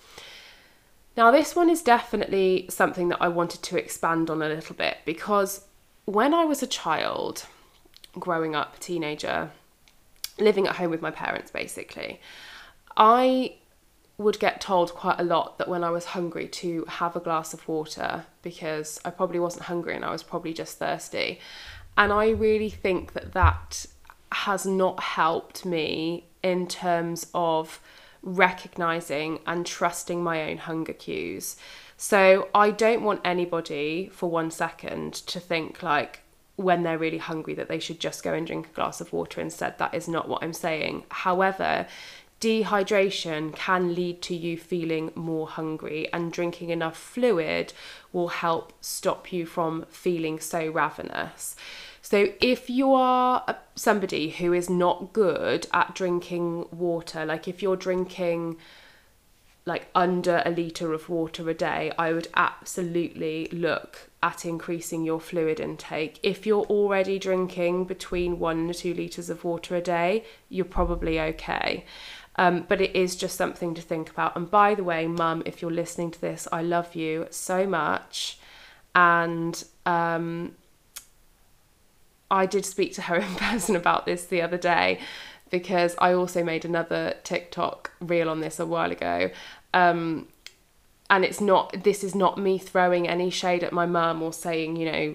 Now, 1.16 1.32
this 1.32 1.56
one 1.56 1.68
is 1.68 1.82
definitely 1.82 2.66
something 2.70 3.08
that 3.08 3.20
I 3.20 3.26
wanted 3.26 3.60
to 3.64 3.76
expand 3.76 4.30
on 4.30 4.40
a 4.40 4.48
little 4.48 4.76
bit 4.76 4.98
because 5.04 5.66
when 6.04 6.32
I 6.32 6.44
was 6.44 6.62
a 6.62 6.66
child, 6.68 7.46
growing 8.16 8.54
up, 8.54 8.78
teenager, 8.78 9.50
living 10.38 10.68
at 10.68 10.76
home 10.76 10.90
with 10.90 11.02
my 11.02 11.10
parents 11.10 11.50
basically. 11.50 12.20
I 12.96 13.56
would 14.16 14.40
get 14.40 14.60
told 14.60 14.94
quite 14.94 15.20
a 15.20 15.24
lot 15.24 15.58
that 15.58 15.68
when 15.68 15.84
I 15.84 15.90
was 15.90 16.06
hungry 16.06 16.48
to 16.48 16.84
have 16.88 17.14
a 17.14 17.20
glass 17.20 17.54
of 17.54 17.66
water 17.68 18.26
because 18.42 19.00
I 19.04 19.10
probably 19.10 19.38
wasn't 19.38 19.64
hungry 19.64 19.94
and 19.94 20.04
I 20.04 20.10
was 20.10 20.24
probably 20.24 20.52
just 20.52 20.78
thirsty. 20.78 21.38
And 21.98 22.12
I 22.12 22.30
really 22.30 22.70
think 22.70 23.12
that 23.12 23.32
that 23.32 23.84
has 24.32 24.64
not 24.64 25.00
helped 25.00 25.66
me 25.66 26.28
in 26.42 26.68
terms 26.68 27.26
of 27.34 27.80
recognizing 28.22 29.40
and 29.46 29.66
trusting 29.66 30.22
my 30.22 30.48
own 30.48 30.58
hunger 30.58 30.92
cues. 30.92 31.56
So 31.96 32.48
I 32.54 32.70
don't 32.70 33.02
want 33.02 33.20
anybody 33.24 34.08
for 34.12 34.30
one 34.30 34.52
second 34.52 35.14
to 35.14 35.40
think 35.40 35.82
like 35.82 36.20
when 36.54 36.84
they're 36.84 36.98
really 36.98 37.18
hungry 37.18 37.54
that 37.54 37.68
they 37.68 37.80
should 37.80 37.98
just 37.98 38.22
go 38.22 38.32
and 38.32 38.46
drink 38.46 38.68
a 38.68 38.74
glass 38.74 39.00
of 39.00 39.12
water 39.12 39.40
instead. 39.40 39.78
That 39.78 39.94
is 39.94 40.06
not 40.06 40.28
what 40.28 40.42
I'm 40.44 40.52
saying. 40.52 41.04
However, 41.10 41.86
dehydration 42.40 43.54
can 43.54 43.94
lead 43.94 44.22
to 44.22 44.34
you 44.34 44.56
feeling 44.56 45.10
more 45.14 45.48
hungry, 45.48 46.08
and 46.12 46.32
drinking 46.32 46.70
enough 46.70 46.96
fluid 46.96 47.72
will 48.12 48.28
help 48.28 48.72
stop 48.80 49.32
you 49.32 49.44
from 49.44 49.84
feeling 49.88 50.38
so 50.38 50.68
ravenous. 50.70 51.56
So, 52.10 52.32
if 52.40 52.70
you 52.70 52.94
are 52.94 53.58
somebody 53.74 54.30
who 54.30 54.54
is 54.54 54.70
not 54.70 55.12
good 55.12 55.66
at 55.74 55.94
drinking 55.94 56.66
water, 56.72 57.26
like 57.26 57.46
if 57.46 57.60
you're 57.60 57.76
drinking 57.76 58.56
like 59.66 59.88
under 59.94 60.42
a 60.46 60.50
litre 60.50 60.94
of 60.94 61.10
water 61.10 61.50
a 61.50 61.52
day, 61.52 61.92
I 61.98 62.14
would 62.14 62.28
absolutely 62.34 63.48
look 63.52 64.08
at 64.22 64.46
increasing 64.46 65.04
your 65.04 65.20
fluid 65.20 65.60
intake. 65.60 66.18
If 66.22 66.46
you're 66.46 66.64
already 66.64 67.18
drinking 67.18 67.84
between 67.84 68.38
one 68.38 68.56
and 68.60 68.74
two 68.74 68.94
litres 68.94 69.28
of 69.28 69.44
water 69.44 69.76
a 69.76 69.82
day, 69.82 70.24
you're 70.48 70.64
probably 70.64 71.20
okay. 71.20 71.84
Um, 72.36 72.64
but 72.66 72.80
it 72.80 72.96
is 72.96 73.16
just 73.16 73.36
something 73.36 73.74
to 73.74 73.82
think 73.82 74.08
about. 74.08 74.34
And 74.34 74.50
by 74.50 74.74
the 74.74 74.82
way, 74.82 75.06
mum, 75.06 75.42
if 75.44 75.60
you're 75.60 75.70
listening 75.70 76.12
to 76.12 76.20
this, 76.22 76.48
I 76.50 76.62
love 76.62 76.94
you 76.94 77.26
so 77.28 77.66
much. 77.66 78.38
And 78.94 79.62
um, 79.84 80.54
I 82.30 82.46
did 82.46 82.64
speak 82.66 82.94
to 82.94 83.02
her 83.02 83.16
in 83.28 83.34
person 83.34 83.76
about 83.76 84.06
this 84.06 84.24
the 84.24 84.42
other 84.42 84.58
day 84.58 85.00
because 85.50 85.94
I 85.98 86.12
also 86.12 86.44
made 86.44 86.64
another 86.64 87.14
TikTok 87.24 87.90
reel 88.00 88.28
on 88.28 88.40
this 88.40 88.60
a 88.60 88.66
while 88.66 88.90
ago. 88.90 89.30
Um, 89.72 90.28
and 91.10 91.24
it's 91.24 91.40
not, 91.40 91.84
this 91.84 92.04
is 92.04 92.14
not 92.14 92.36
me 92.36 92.58
throwing 92.58 93.08
any 93.08 93.30
shade 93.30 93.64
at 93.64 93.72
my 93.72 93.86
mum 93.86 94.22
or 94.22 94.32
saying, 94.32 94.76
you 94.76 94.92
know, 94.92 95.14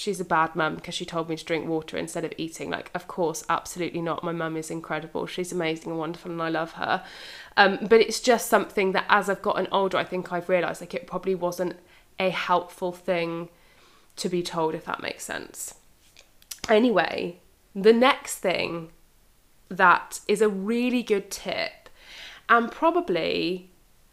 she's 0.00 0.18
a 0.18 0.24
bad 0.24 0.56
mum 0.56 0.76
because 0.76 0.94
she 0.94 1.04
told 1.04 1.28
me 1.28 1.36
to 1.36 1.44
drink 1.44 1.68
water 1.68 1.98
instead 1.98 2.24
of 2.24 2.32
eating. 2.38 2.70
Like, 2.70 2.90
of 2.94 3.06
course, 3.06 3.44
absolutely 3.50 4.00
not. 4.00 4.24
My 4.24 4.32
mum 4.32 4.56
is 4.56 4.70
incredible. 4.70 5.26
She's 5.26 5.52
amazing 5.52 5.90
and 5.90 5.98
wonderful, 5.98 6.30
and 6.30 6.40
I 6.40 6.48
love 6.48 6.72
her. 6.72 7.04
Um, 7.58 7.78
but 7.82 8.00
it's 8.00 8.20
just 8.20 8.48
something 8.48 8.92
that 8.92 9.04
as 9.10 9.28
I've 9.28 9.42
gotten 9.42 9.68
older, 9.70 9.98
I 9.98 10.04
think 10.04 10.32
I've 10.32 10.48
realised 10.48 10.80
like 10.80 10.94
it 10.94 11.06
probably 11.06 11.34
wasn't 11.34 11.76
a 12.18 12.30
helpful 12.30 12.92
thing 12.92 13.50
to 14.16 14.30
be 14.30 14.42
told, 14.42 14.74
if 14.74 14.86
that 14.86 15.02
makes 15.02 15.24
sense. 15.24 15.74
Anyway, 16.70 17.40
the 17.74 17.92
next 17.92 18.38
thing 18.38 18.90
that 19.68 20.20
is 20.26 20.40
a 20.40 20.48
really 20.48 21.02
good 21.02 21.30
tip 21.30 21.88
and 22.48 22.70
probably 22.70 23.70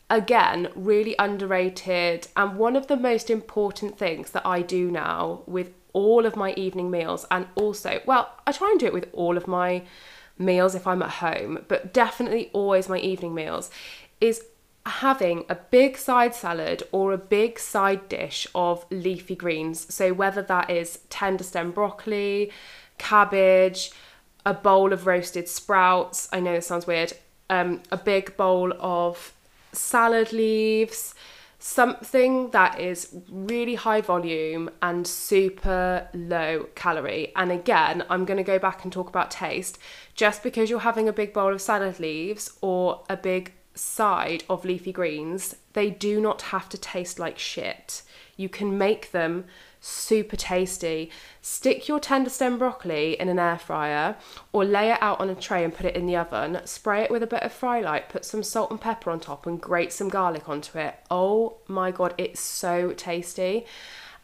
again 0.09 0.69
really 0.75 1.15
underrated 1.19 2.27
and 2.37 2.57
one 2.57 2.75
of 2.75 2.87
the 2.87 2.95
most 2.95 3.29
important 3.29 3.97
things 3.97 4.31
that 4.31 4.45
I 4.45 4.61
do 4.61 4.89
now 4.89 5.41
with 5.47 5.73
all 5.93 6.25
of 6.25 6.35
my 6.35 6.53
evening 6.53 6.89
meals 6.91 7.25
and 7.31 7.47
also 7.55 7.99
well 8.05 8.31
I 8.45 8.51
try 8.51 8.69
and 8.69 8.79
do 8.79 8.85
it 8.85 8.93
with 8.93 9.07
all 9.11 9.35
of 9.35 9.47
my 9.47 9.83
meals 10.37 10.75
if 10.75 10.87
I'm 10.87 11.01
at 11.01 11.09
home 11.09 11.65
but 11.67 11.93
definitely 11.93 12.51
always 12.53 12.87
my 12.87 12.99
evening 12.99 13.33
meals 13.33 13.69
is 14.21 14.43
having 14.87 15.45
a 15.49 15.55
big 15.55 15.97
side 15.97 16.33
salad 16.33 16.83
or 16.91 17.13
a 17.13 17.17
big 17.17 17.59
side 17.59 18.09
dish 18.09 18.47
of 18.55 18.85
leafy 18.89 19.35
greens. 19.35 19.93
So, 19.93 20.13
whether 20.13 20.41
that 20.43 20.69
is 20.69 20.99
tender 21.09 21.43
stem 21.43 21.71
broccoli, 21.71 22.51
cabbage, 22.97 23.91
a 24.45 24.53
bowl 24.53 24.93
of 24.93 25.05
roasted 25.05 25.47
sprouts, 25.49 26.29
I 26.31 26.39
know 26.39 26.53
this 26.53 26.67
sounds 26.67 26.87
weird, 26.87 27.13
um, 27.49 27.81
a 27.91 27.97
big 27.97 28.37
bowl 28.37 28.73
of 28.79 29.33
salad 29.73 30.31
leaves, 30.31 31.13
something 31.59 32.51
that 32.51 32.79
is 32.79 33.15
really 33.29 33.75
high 33.75 34.01
volume 34.01 34.69
and 34.81 35.07
super 35.07 36.07
low 36.13 36.67
calorie. 36.75 37.31
And 37.35 37.51
again, 37.51 38.03
I'm 38.09 38.25
going 38.25 38.37
to 38.37 38.43
go 38.43 38.59
back 38.59 38.83
and 38.83 38.93
talk 38.93 39.09
about 39.09 39.31
taste. 39.31 39.77
Just 40.13 40.43
because 40.43 40.69
you're 40.69 40.79
having 40.79 41.07
a 41.07 41.13
big 41.13 41.33
bowl 41.33 41.53
of 41.53 41.61
salad 41.61 41.99
leaves 41.99 42.57
or 42.61 43.03
a 43.09 43.17
big 43.17 43.53
side 43.77 44.43
of 44.49 44.65
leafy 44.65 44.91
greens, 44.91 45.55
they 45.73 45.89
do 45.89 46.19
not 46.19 46.41
have 46.43 46.67
to 46.69 46.77
taste 46.77 47.19
like 47.19 47.37
shit. 47.37 48.01
You 48.35 48.49
can 48.49 48.77
make 48.77 49.11
them 49.11 49.45
super 49.79 50.35
tasty. 50.35 51.09
Stick 51.41 51.87
your 51.87 51.99
tender 51.99 52.29
stem 52.29 52.57
broccoli 52.57 53.19
in 53.19 53.29
an 53.29 53.39
air 53.39 53.57
fryer 53.57 54.15
or 54.51 54.65
lay 54.65 54.91
it 54.91 55.01
out 55.01 55.19
on 55.19 55.29
a 55.29 55.35
tray 55.35 55.63
and 55.63 55.73
put 55.73 55.85
it 55.85 55.95
in 55.95 56.05
the 56.05 56.15
oven. 56.15 56.59
Spray 56.65 57.03
it 57.03 57.11
with 57.11 57.23
a 57.23 57.27
bit 57.27 57.43
of 57.43 57.51
fry 57.51 57.79
light, 57.81 58.09
put 58.09 58.25
some 58.25 58.43
salt 58.43 58.71
and 58.71 58.81
pepper 58.81 59.09
on 59.09 59.19
top, 59.19 59.45
and 59.45 59.61
grate 59.61 59.93
some 59.93 60.09
garlic 60.09 60.49
onto 60.49 60.77
it. 60.77 60.95
Oh 61.09 61.57
my 61.67 61.91
god, 61.91 62.13
it's 62.17 62.39
so 62.39 62.93
tasty. 62.93 63.65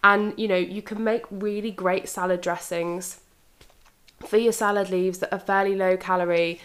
And 0.04 0.34
you 0.38 0.48
know, 0.48 0.58
you 0.58 0.82
can 0.82 1.04
make 1.04 1.26
really 1.32 1.72
great 1.72 2.10
salad 2.10 2.42
dressings 2.42 3.22
for 4.26 4.38
your 4.38 4.54
salad 4.54 4.90
leaves 4.90 5.20
that 5.20 5.34
are 5.34 5.40
fairly 5.40 5.76
low 5.76 5.98
calorie 5.98 6.60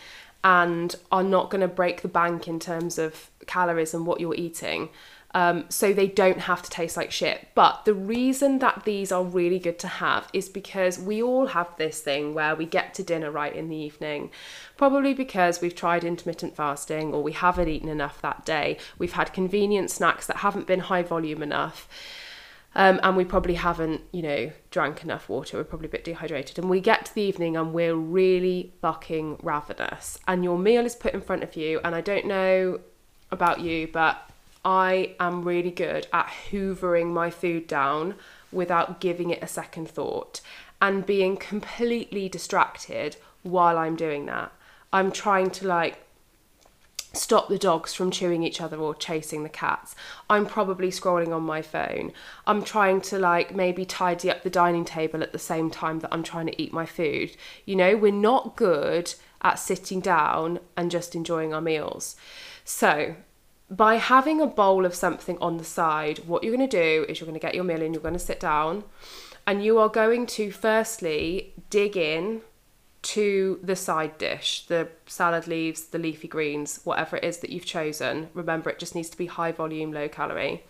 and 0.44 0.94
are 1.10 1.22
not 1.22 1.50
going 1.50 1.60
to 1.60 1.68
break 1.68 2.02
the 2.02 2.08
bank 2.08 2.46
in 2.46 2.60
terms 2.60 2.98
of 2.98 3.30
calories 3.46 3.94
and 3.94 4.06
what 4.06 4.20
you're 4.20 4.34
eating. 4.34 4.88
Um, 5.34 5.66
so 5.68 5.92
they 5.92 6.06
don't 6.06 6.40
have 6.40 6.62
to 6.62 6.70
taste 6.70 6.96
like 6.96 7.12
shit. 7.12 7.48
But 7.54 7.84
the 7.84 7.92
reason 7.92 8.60
that 8.60 8.84
these 8.84 9.12
are 9.12 9.22
really 9.22 9.58
good 9.58 9.78
to 9.80 9.88
have 9.88 10.28
is 10.32 10.48
because 10.48 10.98
we 10.98 11.22
all 11.22 11.48
have 11.48 11.68
this 11.76 12.00
thing 12.00 12.32
where 12.32 12.56
we 12.56 12.64
get 12.64 12.94
to 12.94 13.02
dinner 13.02 13.30
right 13.30 13.54
in 13.54 13.68
the 13.68 13.76
evening, 13.76 14.30
probably 14.76 15.12
because 15.12 15.60
we've 15.60 15.74
tried 15.74 16.02
intermittent 16.02 16.56
fasting 16.56 17.12
or 17.12 17.22
we 17.22 17.32
haven't 17.32 17.68
eaten 17.68 17.90
enough 17.90 18.22
that 18.22 18.46
day. 18.46 18.78
We've 18.96 19.12
had 19.12 19.34
convenient 19.34 19.90
snacks 19.90 20.26
that 20.26 20.38
haven't 20.38 20.66
been 20.66 20.80
high 20.80 21.02
volume 21.02 21.42
enough. 21.42 21.88
Um, 22.74 23.00
and 23.02 23.16
we 23.16 23.24
probably 23.24 23.54
haven't, 23.54 24.02
you 24.12 24.22
know, 24.22 24.52
drank 24.70 25.02
enough 25.02 25.28
water. 25.28 25.56
We're 25.56 25.64
probably 25.64 25.86
a 25.88 25.90
bit 25.90 26.04
dehydrated. 26.04 26.58
And 26.58 26.68
we 26.68 26.80
get 26.80 27.06
to 27.06 27.14
the 27.14 27.22
evening 27.22 27.56
and 27.56 27.72
we're 27.72 27.94
really 27.94 28.72
fucking 28.80 29.38
ravenous. 29.42 30.18
And 30.28 30.44
your 30.44 30.58
meal 30.58 30.84
is 30.84 30.94
put 30.94 31.14
in 31.14 31.20
front 31.20 31.42
of 31.42 31.56
you. 31.56 31.80
And 31.82 31.94
I 31.94 32.00
don't 32.00 32.26
know 32.26 32.80
about 33.30 33.60
you, 33.60 33.88
but 33.88 34.30
I 34.64 35.14
am 35.18 35.42
really 35.42 35.70
good 35.70 36.06
at 36.12 36.30
hoovering 36.50 37.12
my 37.12 37.30
food 37.30 37.66
down 37.66 38.14
without 38.52 39.00
giving 39.00 39.30
it 39.30 39.42
a 39.42 39.46
second 39.46 39.88
thought 39.88 40.40
and 40.80 41.06
being 41.06 41.36
completely 41.36 42.28
distracted 42.28 43.16
while 43.42 43.78
I'm 43.78 43.96
doing 43.96 44.26
that. 44.26 44.52
I'm 44.92 45.10
trying 45.12 45.50
to 45.50 45.66
like 45.66 46.07
stop 47.12 47.48
the 47.48 47.58
dogs 47.58 47.94
from 47.94 48.10
chewing 48.10 48.42
each 48.42 48.60
other 48.60 48.76
or 48.76 48.94
chasing 48.94 49.42
the 49.42 49.48
cats. 49.48 49.94
I'm 50.28 50.46
probably 50.46 50.90
scrolling 50.90 51.34
on 51.34 51.42
my 51.42 51.62
phone. 51.62 52.12
I'm 52.46 52.62
trying 52.62 53.00
to 53.02 53.18
like 53.18 53.54
maybe 53.54 53.84
tidy 53.84 54.30
up 54.30 54.42
the 54.42 54.50
dining 54.50 54.84
table 54.84 55.22
at 55.22 55.32
the 55.32 55.38
same 55.38 55.70
time 55.70 56.00
that 56.00 56.12
I'm 56.12 56.22
trying 56.22 56.46
to 56.46 56.62
eat 56.62 56.72
my 56.72 56.86
food. 56.86 57.36
You 57.64 57.76
know, 57.76 57.96
we're 57.96 58.12
not 58.12 58.56
good 58.56 59.14
at 59.42 59.58
sitting 59.58 60.00
down 60.00 60.60
and 60.76 60.90
just 60.90 61.14
enjoying 61.14 61.54
our 61.54 61.60
meals. 61.60 62.16
So, 62.64 63.16
by 63.70 63.96
having 63.96 64.40
a 64.40 64.46
bowl 64.46 64.86
of 64.86 64.94
something 64.94 65.38
on 65.40 65.58
the 65.58 65.64
side, 65.64 66.20
what 66.20 66.42
you're 66.42 66.56
going 66.56 66.68
to 66.68 66.76
do 66.76 67.04
is 67.08 67.20
you're 67.20 67.26
going 67.26 67.38
to 67.38 67.46
get 67.46 67.54
your 67.54 67.64
meal 67.64 67.82
in, 67.82 67.92
you're 67.92 68.02
going 68.02 68.14
to 68.14 68.20
sit 68.20 68.40
down, 68.40 68.84
and 69.46 69.62
you 69.62 69.78
are 69.78 69.88
going 69.88 70.26
to 70.26 70.50
firstly 70.50 71.52
dig 71.70 71.96
in 71.96 72.40
to 73.08 73.58
the 73.62 73.74
side 73.74 74.18
dish, 74.18 74.66
the 74.66 74.86
salad 75.06 75.46
leaves, 75.46 75.84
the 75.84 75.98
leafy 75.98 76.28
greens, 76.28 76.80
whatever 76.84 77.16
it 77.16 77.24
is 77.24 77.38
that 77.38 77.48
you've 77.48 77.64
chosen. 77.64 78.28
Remember, 78.34 78.68
it 78.68 78.78
just 78.78 78.94
needs 78.94 79.08
to 79.08 79.16
be 79.16 79.24
high 79.24 79.50
volume, 79.50 79.92
low 79.92 80.10
calorie. 80.10 80.62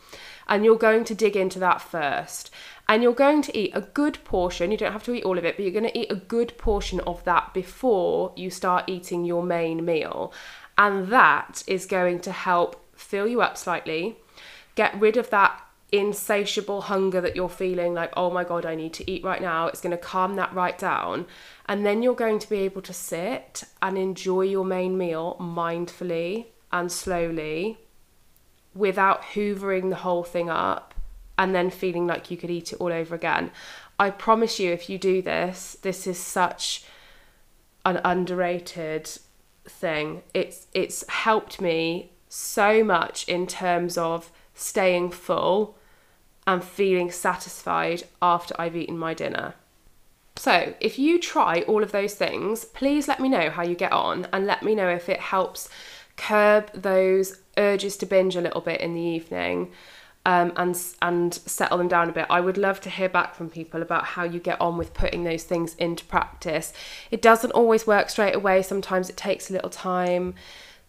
And 0.47 0.65
you're 0.65 0.77
going 0.77 1.03
to 1.07 1.17
dig 1.17 1.35
into 1.35 1.59
that 1.59 1.81
first. 1.81 2.53
And 2.89 3.03
you're 3.03 3.13
going 3.13 3.43
to 3.43 3.59
eat 3.59 3.73
a 3.75 3.81
good 3.81 4.23
portion. 4.23 4.71
You 4.71 4.77
don't 4.77 4.93
have 4.93 5.03
to 5.05 5.15
eat 5.15 5.25
all 5.25 5.37
of 5.37 5.45
it, 5.45 5.57
but 5.57 5.65
you're 5.65 5.73
going 5.73 5.91
to 5.91 5.99
eat 5.99 6.13
a 6.13 6.15
good 6.15 6.57
portion 6.59 7.01
of 7.01 7.25
that 7.25 7.53
before 7.55 8.33
you 8.37 8.51
start 8.51 8.85
eating 8.87 9.25
your 9.25 9.43
main 9.43 9.85
meal. 9.85 10.33
And 10.77 11.09
that 11.09 11.65
is 11.67 11.87
going 11.87 12.21
to 12.21 12.31
help 12.31 12.87
fill 12.95 13.27
you 13.27 13.41
up 13.43 13.57
slightly, 13.57 14.17
get 14.77 14.99
rid 15.01 15.17
of 15.17 15.31
that 15.31 15.61
insatiable 15.91 16.83
hunger 16.83 17.21
that 17.21 17.35
you're 17.35 17.49
feeling 17.49 17.95
like, 17.95 18.13
oh 18.17 18.31
my 18.31 18.45
God, 18.45 18.67
I 18.67 18.75
need 18.75 18.93
to 18.95 19.11
eat 19.11 19.25
right 19.25 19.41
now. 19.41 19.67
It's 19.69 19.81
going 19.81 19.93
to 19.93 19.97
calm 19.97 20.37
that 20.37 20.55
right 20.55 20.77
down. 20.77 21.27
And 21.67 21.85
then 21.85 22.03
you're 22.03 22.15
going 22.15 22.39
to 22.39 22.49
be 22.49 22.59
able 22.59 22.83
to 22.83 22.93
sit 22.93 23.65
and 23.81 23.97
enjoy 23.97 24.43
your 24.43 24.65
main 24.65 24.99
meal 24.99 25.37
mindfully 25.41 26.47
and 26.71 26.93
slowly 26.93 27.79
without 28.75 29.23
hoovering 29.35 29.89
the 29.89 29.97
whole 29.97 30.25
thing 30.25 30.51
up 30.51 30.95
and 31.39 31.55
then 31.55 31.71
feeling 31.71 32.07
like 32.07 32.31
you 32.31 32.37
could 32.37 32.51
eat 32.51 32.73
it 32.73 32.81
all 32.81 32.93
over 32.93 33.15
again. 33.15 33.51
I 33.99 34.11
promise 34.11 34.61
you, 34.61 34.73
if 34.73 34.91
you 34.91 34.99
do 34.99 35.23
this, 35.23 35.77
this 35.83 36.07
is 36.07 36.19
such 36.19 36.85
an 37.85 38.01
underrated 38.05 39.09
thing. 39.65 40.23
It's 40.35 40.67
it's 40.75 41.09
helped 41.09 41.61
me 41.61 42.13
so 42.29 42.85
much 42.85 43.27
in 43.29 43.47
terms 43.47 43.97
of 43.97 44.31
staying 44.55 45.11
full 45.11 45.78
and 46.49 46.65
feeling 46.65 47.11
satisfied 47.11 48.03
after 48.23 48.55
I've 48.59 48.75
eaten 48.75 48.99
my 48.99 49.13
dinner. 49.13 49.55
So, 50.35 50.75
if 50.81 50.99
you 50.99 51.21
try 51.21 51.61
all 51.69 51.83
of 51.83 51.93
those 51.93 52.15
things, 52.15 52.65
please 52.65 53.07
let 53.07 53.21
me 53.21 53.29
know 53.29 53.51
how 53.51 53.63
you 53.63 53.75
get 53.75 53.93
on 53.93 54.27
and 54.33 54.47
let 54.47 54.63
me 54.63 54.75
know 54.75 54.89
if 54.89 55.11
it 55.11 55.21
helps 55.21 55.69
curb 56.17 56.73
those 56.73 57.41
urges 57.59 57.99
to 57.99 58.07
binge 58.07 58.35
a 58.35 58.41
little 58.41 58.63
bit 58.63 58.81
in 58.81 58.95
the 58.95 59.01
evening 59.01 59.73
um, 60.25 60.53
and 60.57 60.81
and 61.03 61.35
settle 61.35 61.77
them 61.77 61.89
down 61.89 62.09
a 62.09 62.13
bit. 62.13 62.27
I 62.31 62.41
would 62.41 62.57
love 62.57 62.81
to 62.83 62.91
hear 62.91 63.11
back 63.11 63.35
from 63.35 63.51
people 63.51 63.83
about 63.83 64.05
how 64.05 64.25
you 64.25 64.41
get 64.41 64.59
on 64.59 64.79
with 64.79 64.95
putting 64.95 65.25
those 65.25 65.45
things 65.45 65.75
into 65.75 66.05
practice. 66.07 66.73
It 67.11 67.21
doesn't 67.21 67.51
always 67.51 67.87
work 67.87 68.09
straight 68.09 68.35
away. 68.35 68.63
Sometimes 68.63 69.11
it 69.11 69.19
takes 69.19 69.51
a 69.51 69.53
little 69.53 69.71
time. 69.71 70.35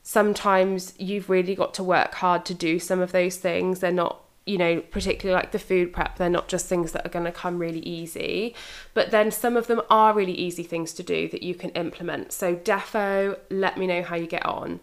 Sometimes 0.04 0.94
you've 0.98 1.30
really 1.30 1.54
got 1.54 1.74
to 1.74 1.84
work 1.84 2.14
hard 2.14 2.46
to 2.46 2.54
do 2.54 2.80
some 2.80 3.02
of 3.02 3.12
those 3.12 3.36
things. 3.36 3.80
They're 3.80 3.92
not 3.92 4.24
you 4.50 4.58
know, 4.58 4.82
particularly 4.82 5.40
like 5.40 5.52
the 5.52 5.60
food 5.60 5.94
prep, 5.94 6.18
they're 6.18 6.28
not 6.28 6.48
just 6.48 6.66
things 6.66 6.92
that 6.94 7.06
are 7.06 7.10
going 7.10 7.26
to 7.26 7.32
come 7.32 7.60
really 7.60 7.82
easy, 7.82 8.56
but 8.96 9.12
then 9.12 9.30
some 9.30 9.56
of 9.56 9.68
them 9.68 9.80
are 9.92 10.12
really 10.12 10.34
easy 10.34 10.64
things 10.64 10.92
to 10.92 11.04
do 11.04 11.30
that 11.30 11.44
you 11.44 11.54
can 11.54 11.70
implement. 11.72 12.32
So, 12.32 12.56
defo, 12.56 13.38
let 13.52 13.78
me 13.78 13.86
know 13.86 14.02
how 14.02 14.16
you 14.16 14.26
get 14.26 14.44
on. 14.44 14.80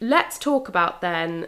Let's 0.00 0.38
talk 0.38 0.68
about 0.68 1.00
then 1.00 1.46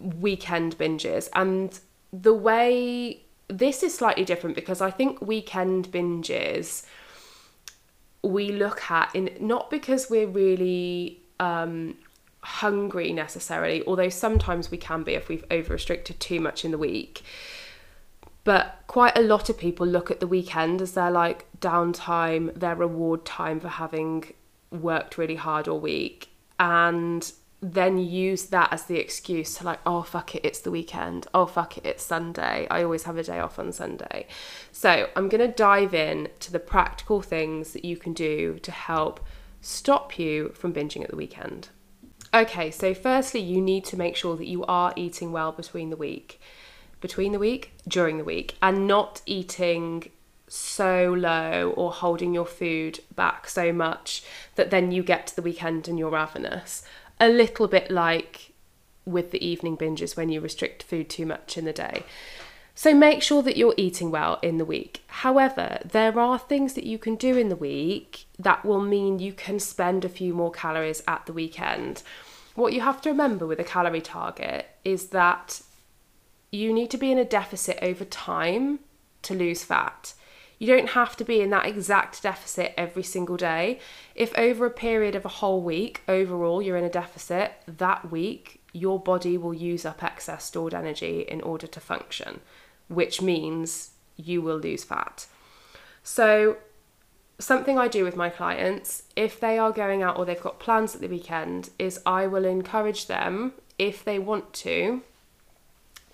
weekend 0.00 0.76
binges 0.76 1.28
and 1.32 1.78
the 2.12 2.34
way 2.34 3.20
this 3.46 3.84
is 3.84 3.96
slightly 3.96 4.24
different 4.24 4.56
because 4.56 4.80
I 4.80 4.90
think 4.90 5.22
weekend 5.22 5.92
binges 5.92 6.84
we 8.22 8.50
look 8.50 8.90
at 8.90 9.14
in 9.14 9.30
not 9.38 9.70
because 9.70 10.10
we're 10.10 10.26
really 10.26 11.20
um, 11.38 11.96
hungry 12.44 13.12
necessarily, 13.12 13.82
although 13.86 14.08
sometimes 14.08 14.70
we 14.70 14.78
can 14.78 15.02
be 15.02 15.14
if 15.14 15.28
we've 15.28 15.44
over 15.50 15.72
restricted 15.72 16.20
too 16.20 16.40
much 16.40 16.64
in 16.64 16.70
the 16.70 16.78
week. 16.78 17.22
But 18.44 18.82
quite 18.86 19.16
a 19.16 19.22
lot 19.22 19.48
of 19.48 19.58
people 19.58 19.86
look 19.86 20.10
at 20.10 20.20
the 20.20 20.26
weekend 20.26 20.82
as 20.82 20.92
their 20.92 21.10
like 21.10 21.46
downtime, 21.60 22.54
their 22.54 22.74
reward 22.74 23.24
time 23.24 23.58
for 23.58 23.68
having 23.68 24.34
worked 24.70 25.16
really 25.16 25.36
hard 25.36 25.66
all 25.66 25.80
week. 25.80 26.28
And 26.60 27.32
then 27.62 27.96
use 27.98 28.46
that 28.46 28.70
as 28.70 28.84
the 28.84 28.98
excuse 28.98 29.54
to 29.54 29.64
like, 29.64 29.80
oh 29.86 30.02
fuck 30.02 30.34
it, 30.34 30.44
it's 30.44 30.60
the 30.60 30.70
weekend. 30.70 31.26
Oh 31.32 31.46
fuck 31.46 31.78
it, 31.78 31.86
it's 31.86 32.04
Sunday. 32.04 32.66
I 32.70 32.82
always 32.82 33.04
have 33.04 33.16
a 33.16 33.22
day 33.22 33.38
off 33.38 33.58
on 33.58 33.72
Sunday. 33.72 34.26
So 34.70 35.08
I'm 35.16 35.30
gonna 35.30 35.48
dive 35.48 35.94
in 35.94 36.28
to 36.40 36.52
the 36.52 36.58
practical 36.58 37.22
things 37.22 37.72
that 37.72 37.84
you 37.84 37.96
can 37.96 38.12
do 38.12 38.58
to 38.58 38.70
help 38.70 39.24
stop 39.62 40.18
you 40.18 40.50
from 40.50 40.74
binging 40.74 41.02
at 41.02 41.08
the 41.08 41.16
weekend. 41.16 41.70
Okay, 42.34 42.72
so 42.72 42.94
firstly, 42.94 43.38
you 43.38 43.60
need 43.62 43.84
to 43.84 43.96
make 43.96 44.16
sure 44.16 44.36
that 44.36 44.48
you 44.48 44.64
are 44.64 44.92
eating 44.96 45.30
well 45.30 45.52
between 45.52 45.90
the 45.90 45.96
week, 45.96 46.40
between 47.00 47.30
the 47.30 47.38
week, 47.38 47.72
during 47.86 48.18
the 48.18 48.24
week, 48.24 48.56
and 48.60 48.88
not 48.88 49.22
eating 49.24 50.10
so 50.48 51.14
low 51.16 51.72
or 51.76 51.92
holding 51.92 52.34
your 52.34 52.44
food 52.44 52.98
back 53.14 53.48
so 53.48 53.72
much 53.72 54.24
that 54.56 54.70
then 54.70 54.90
you 54.90 55.04
get 55.04 55.28
to 55.28 55.36
the 55.36 55.42
weekend 55.42 55.86
and 55.86 55.96
you're 55.96 56.10
ravenous. 56.10 56.82
A 57.20 57.28
little 57.28 57.68
bit 57.68 57.88
like 57.88 58.52
with 59.04 59.30
the 59.30 59.46
evening 59.46 59.76
binges 59.76 60.16
when 60.16 60.28
you 60.28 60.40
restrict 60.40 60.82
food 60.82 61.08
too 61.08 61.26
much 61.26 61.56
in 61.56 61.64
the 61.64 61.72
day. 61.72 62.02
So 62.76 62.92
make 62.92 63.22
sure 63.22 63.42
that 63.42 63.56
you're 63.56 63.74
eating 63.76 64.10
well 64.10 64.38
in 64.42 64.58
the 64.58 64.64
week. 64.64 65.04
However, 65.06 65.78
there 65.84 66.18
are 66.18 66.38
things 66.38 66.74
that 66.74 66.84
you 66.84 66.98
can 66.98 67.14
do 67.14 67.36
in 67.36 67.48
the 67.48 67.56
week 67.56 68.26
that 68.38 68.64
will 68.64 68.80
mean 68.80 69.20
you 69.20 69.32
can 69.32 69.60
spend 69.60 70.04
a 70.04 70.08
few 70.08 70.34
more 70.34 70.50
calories 70.50 71.02
at 71.06 71.24
the 71.26 71.32
weekend. 71.32 72.02
What 72.56 72.72
you 72.72 72.80
have 72.80 73.00
to 73.02 73.10
remember 73.10 73.46
with 73.46 73.60
a 73.60 73.64
calorie 73.64 74.00
target 74.00 74.66
is 74.84 75.08
that 75.08 75.62
you 76.50 76.72
need 76.72 76.90
to 76.90 76.98
be 76.98 77.12
in 77.12 77.18
a 77.18 77.24
deficit 77.24 77.78
over 77.80 78.04
time 78.04 78.80
to 79.22 79.34
lose 79.34 79.64
fat. 79.64 80.14
You 80.58 80.68
don't 80.68 80.90
have 80.90 81.16
to 81.16 81.24
be 81.24 81.40
in 81.40 81.50
that 81.50 81.66
exact 81.66 82.22
deficit 82.22 82.74
every 82.76 83.02
single 83.02 83.36
day. 83.36 83.80
If 84.14 84.36
over 84.38 84.66
a 84.66 84.70
period 84.70 85.14
of 85.14 85.24
a 85.24 85.36
whole 85.40 85.62
week, 85.62 86.02
overall, 86.08 86.62
you're 86.62 86.76
in 86.76 86.84
a 86.84 86.90
deficit, 86.90 87.52
that 87.66 88.10
week, 88.10 88.60
your 88.72 89.00
body 89.00 89.36
will 89.36 89.54
use 89.54 89.84
up 89.84 90.02
excess 90.02 90.44
stored 90.44 90.74
energy 90.74 91.24
in 91.28 91.40
order 91.40 91.66
to 91.66 91.80
function, 91.80 92.40
which 92.88 93.22
means 93.22 93.90
you 94.16 94.42
will 94.42 94.58
lose 94.58 94.84
fat. 94.84 95.26
So, 96.02 96.58
something 97.38 97.78
I 97.78 97.88
do 97.88 98.04
with 98.04 98.16
my 98.16 98.28
clients, 98.28 99.04
if 99.16 99.40
they 99.40 99.58
are 99.58 99.72
going 99.72 100.02
out 100.02 100.18
or 100.18 100.24
they've 100.24 100.40
got 100.40 100.60
plans 100.60 100.94
at 100.94 101.00
the 101.00 101.08
weekend, 101.08 101.70
is 101.78 102.00
I 102.06 102.26
will 102.26 102.44
encourage 102.44 103.06
them, 103.06 103.52
if 103.78 104.04
they 104.04 104.18
want 104.18 104.52
to, 104.54 105.02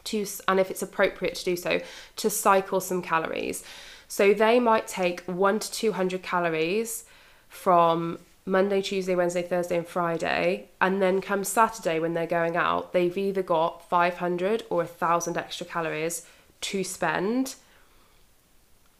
to 0.04 0.26
and 0.48 0.58
if 0.58 0.70
it's 0.70 0.82
appropriate 0.82 1.34
to 1.36 1.44
do 1.44 1.56
so, 1.56 1.80
to 2.16 2.30
cycle 2.30 2.80
some 2.80 3.02
calories. 3.02 3.64
So 4.08 4.34
they 4.34 4.58
might 4.58 4.86
take 4.86 5.20
one 5.22 5.58
to 5.58 5.70
200 5.70 6.22
calories 6.22 7.04
from 7.48 8.18
Monday, 8.46 8.82
Tuesday, 8.82 9.14
Wednesday, 9.14 9.42
Thursday, 9.42 9.76
and 9.76 9.86
Friday. 9.86 10.68
And 10.80 11.00
then 11.00 11.20
come 11.20 11.44
Saturday 11.44 12.00
when 12.00 12.14
they're 12.14 12.26
going 12.26 12.56
out, 12.56 12.92
they've 12.92 13.16
either 13.16 13.42
got 13.42 13.88
500 13.88 14.64
or 14.70 14.78
1,000 14.78 15.36
extra 15.36 15.66
calories 15.66 16.26
to 16.60 16.84
spend 16.84 17.54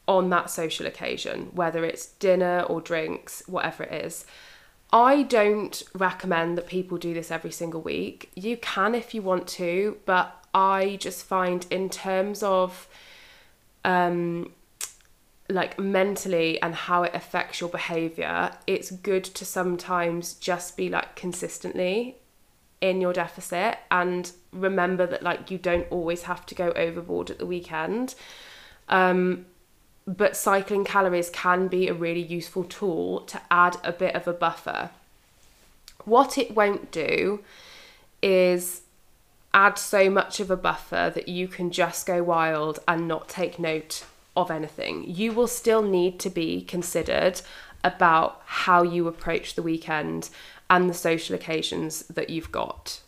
on 0.09 0.31
that 0.31 0.51
social 0.51 0.87
occasion, 0.87 1.51
whether 1.53 1.85
it's 1.85 2.07
dinner 2.07 2.63
or 2.63 2.81
drinks, 2.81 3.43
whatever 3.47 3.85
it 3.85 4.05
is. 4.05 4.27
I 4.93 5.23
don't 5.23 5.83
recommend 5.95 6.59
that 6.59 6.67
people 6.67 6.99
do 6.99 7.15
this 7.15 7.31
every 7.31 7.53
single 7.53 7.81
week. 7.81 8.31
You 8.35 8.57
can 8.57 8.95
if 8.97 9.15
you 9.15 9.23
want 9.23 9.47
to, 9.49 9.99
but 10.05 10.45
I 10.53 10.97
just 11.01 11.25
find 11.25 11.65
in 11.71 11.89
terms 11.91 12.43
of 12.43 12.89
um, 13.85 14.53
like 15.49 15.79
mentally 15.79 16.61
and 16.61 16.75
how 16.75 17.05
it 17.05 17.15
affects 17.15 17.61
your 17.61 17.71
behavior, 17.71 18.51
it's 18.67 18.91
good 18.91 19.25
to 19.25 19.45
sometimes 19.45 20.35
just 20.35 20.77
be 20.77 20.89
like 20.89 21.15
consistently 21.15 22.17
in 22.81 23.01
your 23.01 23.13
deficit 23.13 23.79
and 23.91 24.33
remember 24.53 25.07
that 25.07 25.23
like 25.23 25.51
you 25.51 25.59
don't 25.59 25.87
always 25.91 26.23
have 26.23 26.47
to 26.47 26.55
go 26.55 26.73
overboard 26.73 27.31
at 27.31 27.39
the 27.39 27.47
weekend. 27.47 28.15
Um, 28.89 29.47
but 30.07 30.37
cycling 30.37 30.85
calories 30.85 31.31
can 31.31 31.69
be 31.69 31.89
a 31.89 31.95
really 31.95 32.23
useful 32.23 32.65
tool 32.65 33.21
to 33.23 33.41
add 33.51 33.77
a 33.85 33.93
bit 33.93 34.15
of 34.15 34.27
a 34.27 34.33
buffer. 34.33 34.91
What 36.05 36.39
it 36.39 36.55
won't 36.55 36.91
do 36.91 37.41
is 38.23 38.83
add 39.53 39.79
so 39.79 40.09
much 40.09 40.41
of 40.41 40.51
a 40.51 40.57
buffer 40.57 41.13
that 41.15 41.29
you 41.29 41.49
can 41.49 41.71
just 41.71 42.07
go 42.07 42.23
wild 42.23 42.79
and 42.89 43.07
not 43.07 43.29
take 43.29 43.59
note 43.59 44.05
of 44.37 44.51
anything. 44.51 45.05
You 45.07 45.33
will 45.33 45.47
still 45.47 45.83
need 45.83 46.19
to 46.21 46.31
be 46.31 46.63
considered 46.63 47.41
about 47.83 48.41
how 48.45 48.83
you 48.83 49.09
approach 49.09 49.55
the 49.55 49.63
weekend 49.63 50.31
and 50.71 50.89
the 50.89 50.95
social 50.95 51.35
occasions 51.35 52.03
that 52.05 52.31
you've 52.31 52.53
got. 52.53 53.01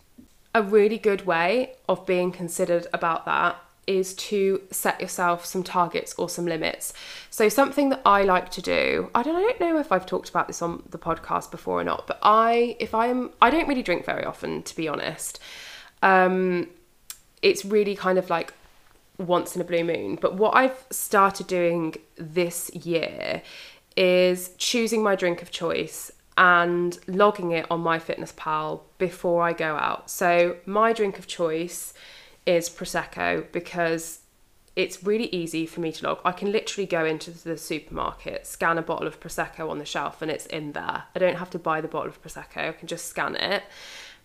A 0.55 0.63
really 0.63 0.99
good 0.99 1.25
way 1.25 1.77
of 1.89 2.05
being 2.05 2.33
considered 2.33 2.87
about 2.93 3.25
that 3.25 3.57
is 3.87 4.15
to 4.15 4.61
set 4.71 5.01
yourself 5.01 5.45
some 5.45 5.63
targets 5.63 6.15
or 6.15 6.29
some 6.29 6.45
limits. 6.47 6.93
So 7.31 7.49
something 7.49 7.89
that 7.89 8.03
I 8.05 8.23
like 8.23 8.51
to 8.51 8.63
do, 8.63 9.11
I 9.15 9.23
don't 9.23 9.37
I 9.37 9.41
don't 9.41 9.61
know 9.61 9.79
if 9.79 9.91
I've 9.91 10.07
talked 10.07 10.29
about 10.29 10.47
this 10.47 10.61
on 10.61 10.83
the 10.91 10.99
podcast 10.99 11.51
before 11.51 11.81
or 11.81 11.85
not, 11.85 12.07
but 12.07 12.19
I 12.23 12.77
if 12.79 12.95
I'm 12.95 13.31
I 13.41 13.51
don't 13.51 13.69
really 13.69 13.83
drink 13.83 14.05
very 14.05 14.25
often 14.25 14.63
to 14.65 14.77
be 14.77 14.89
honest. 14.89 15.41
Um 16.03 16.69
it's 17.41 17.65
really 17.65 17.97
kind 17.97 18.19
of 18.19 18.31
like 18.31 18.53
once 19.19 19.57
in 19.57 19.63
a 19.63 19.65
blue 19.65 19.85
moon. 19.85 20.17
But 20.21 20.35
what 20.35 20.55
I've 20.55 20.85
started 20.91 21.47
doing 21.47 21.97
this 22.17 22.71
year 22.75 23.43
is 23.97 24.51
choosing 24.59 25.03
my 25.03 25.17
drink 25.17 25.43
of 25.43 25.51
choice 25.51 26.13
and 26.37 26.99
logging 27.07 27.51
it 27.51 27.67
on 27.71 27.83
MyFitnessPal 27.83 28.81
before 28.99 29.43
I 29.43 29.53
go 29.53 29.77
out. 29.77 30.11
So 30.11 30.57
my 30.65 30.93
drink 30.93 31.19
of 31.19 31.27
choice 31.27 31.93
is 32.47 32.71
prosecco 32.71 33.51
because 33.53 34.21
it's 34.75 35.05
really 35.05 35.27
easy 35.27 35.67
for 35.67 35.81
me 35.81 35.93
to 35.93 36.07
log. 36.07 36.21
I 36.25 36.33
can 36.33 36.51
literally 36.51 36.87
go 36.87 37.05
into 37.05 37.31
the 37.31 37.59
supermarket, 37.59 38.47
scan 38.47 38.79
a 38.79 38.83
bottle 38.83 39.07
of 39.07 39.21
prosecco 39.21 39.69
on 39.69 39.79
the 39.79 39.85
shelf 39.85 40.23
and 40.23 40.31
it's 40.31 40.47
in 40.47 40.73
there. 40.73 41.05
I 41.15 41.19
don't 41.19 41.37
have 41.37 41.51
to 41.51 41.59
buy 41.59 41.83
the 41.83 41.89
bottle 41.89 42.09
of 42.09 42.23
prosecco. 42.23 42.69
I 42.69 42.73
can 42.73 42.89
just 42.89 43.07
scan 43.07 43.37
it 43.37 43.65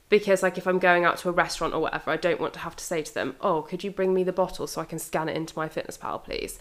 because 0.10 0.42
like 0.44 0.58
if 0.58 0.68
i'm 0.68 0.80
going 0.80 1.04
out 1.04 1.18
to 1.18 1.30
a 1.30 1.32
restaurant 1.32 1.74
or 1.74 1.82
whatever 1.82 2.12
i 2.12 2.18
don't 2.18 2.40
want 2.40 2.54
to 2.54 2.60
have 2.60 2.76
to 2.76 2.84
say 2.84 3.02
to 3.02 3.14
them 3.14 3.36
oh 3.42 3.62
could 3.62 3.84
you 3.84 3.92
bring 3.92 4.14
me 4.14 4.24
the 4.24 4.32
bottle 4.32 4.68
so 4.68 4.82
i 4.82 4.86
can 4.86 5.00
scan 5.00 5.30
it 5.30 5.36
into 5.36 5.54
my 5.58 5.68
Fitness 5.68 5.98
Pal, 5.98 6.20
please 6.20 6.60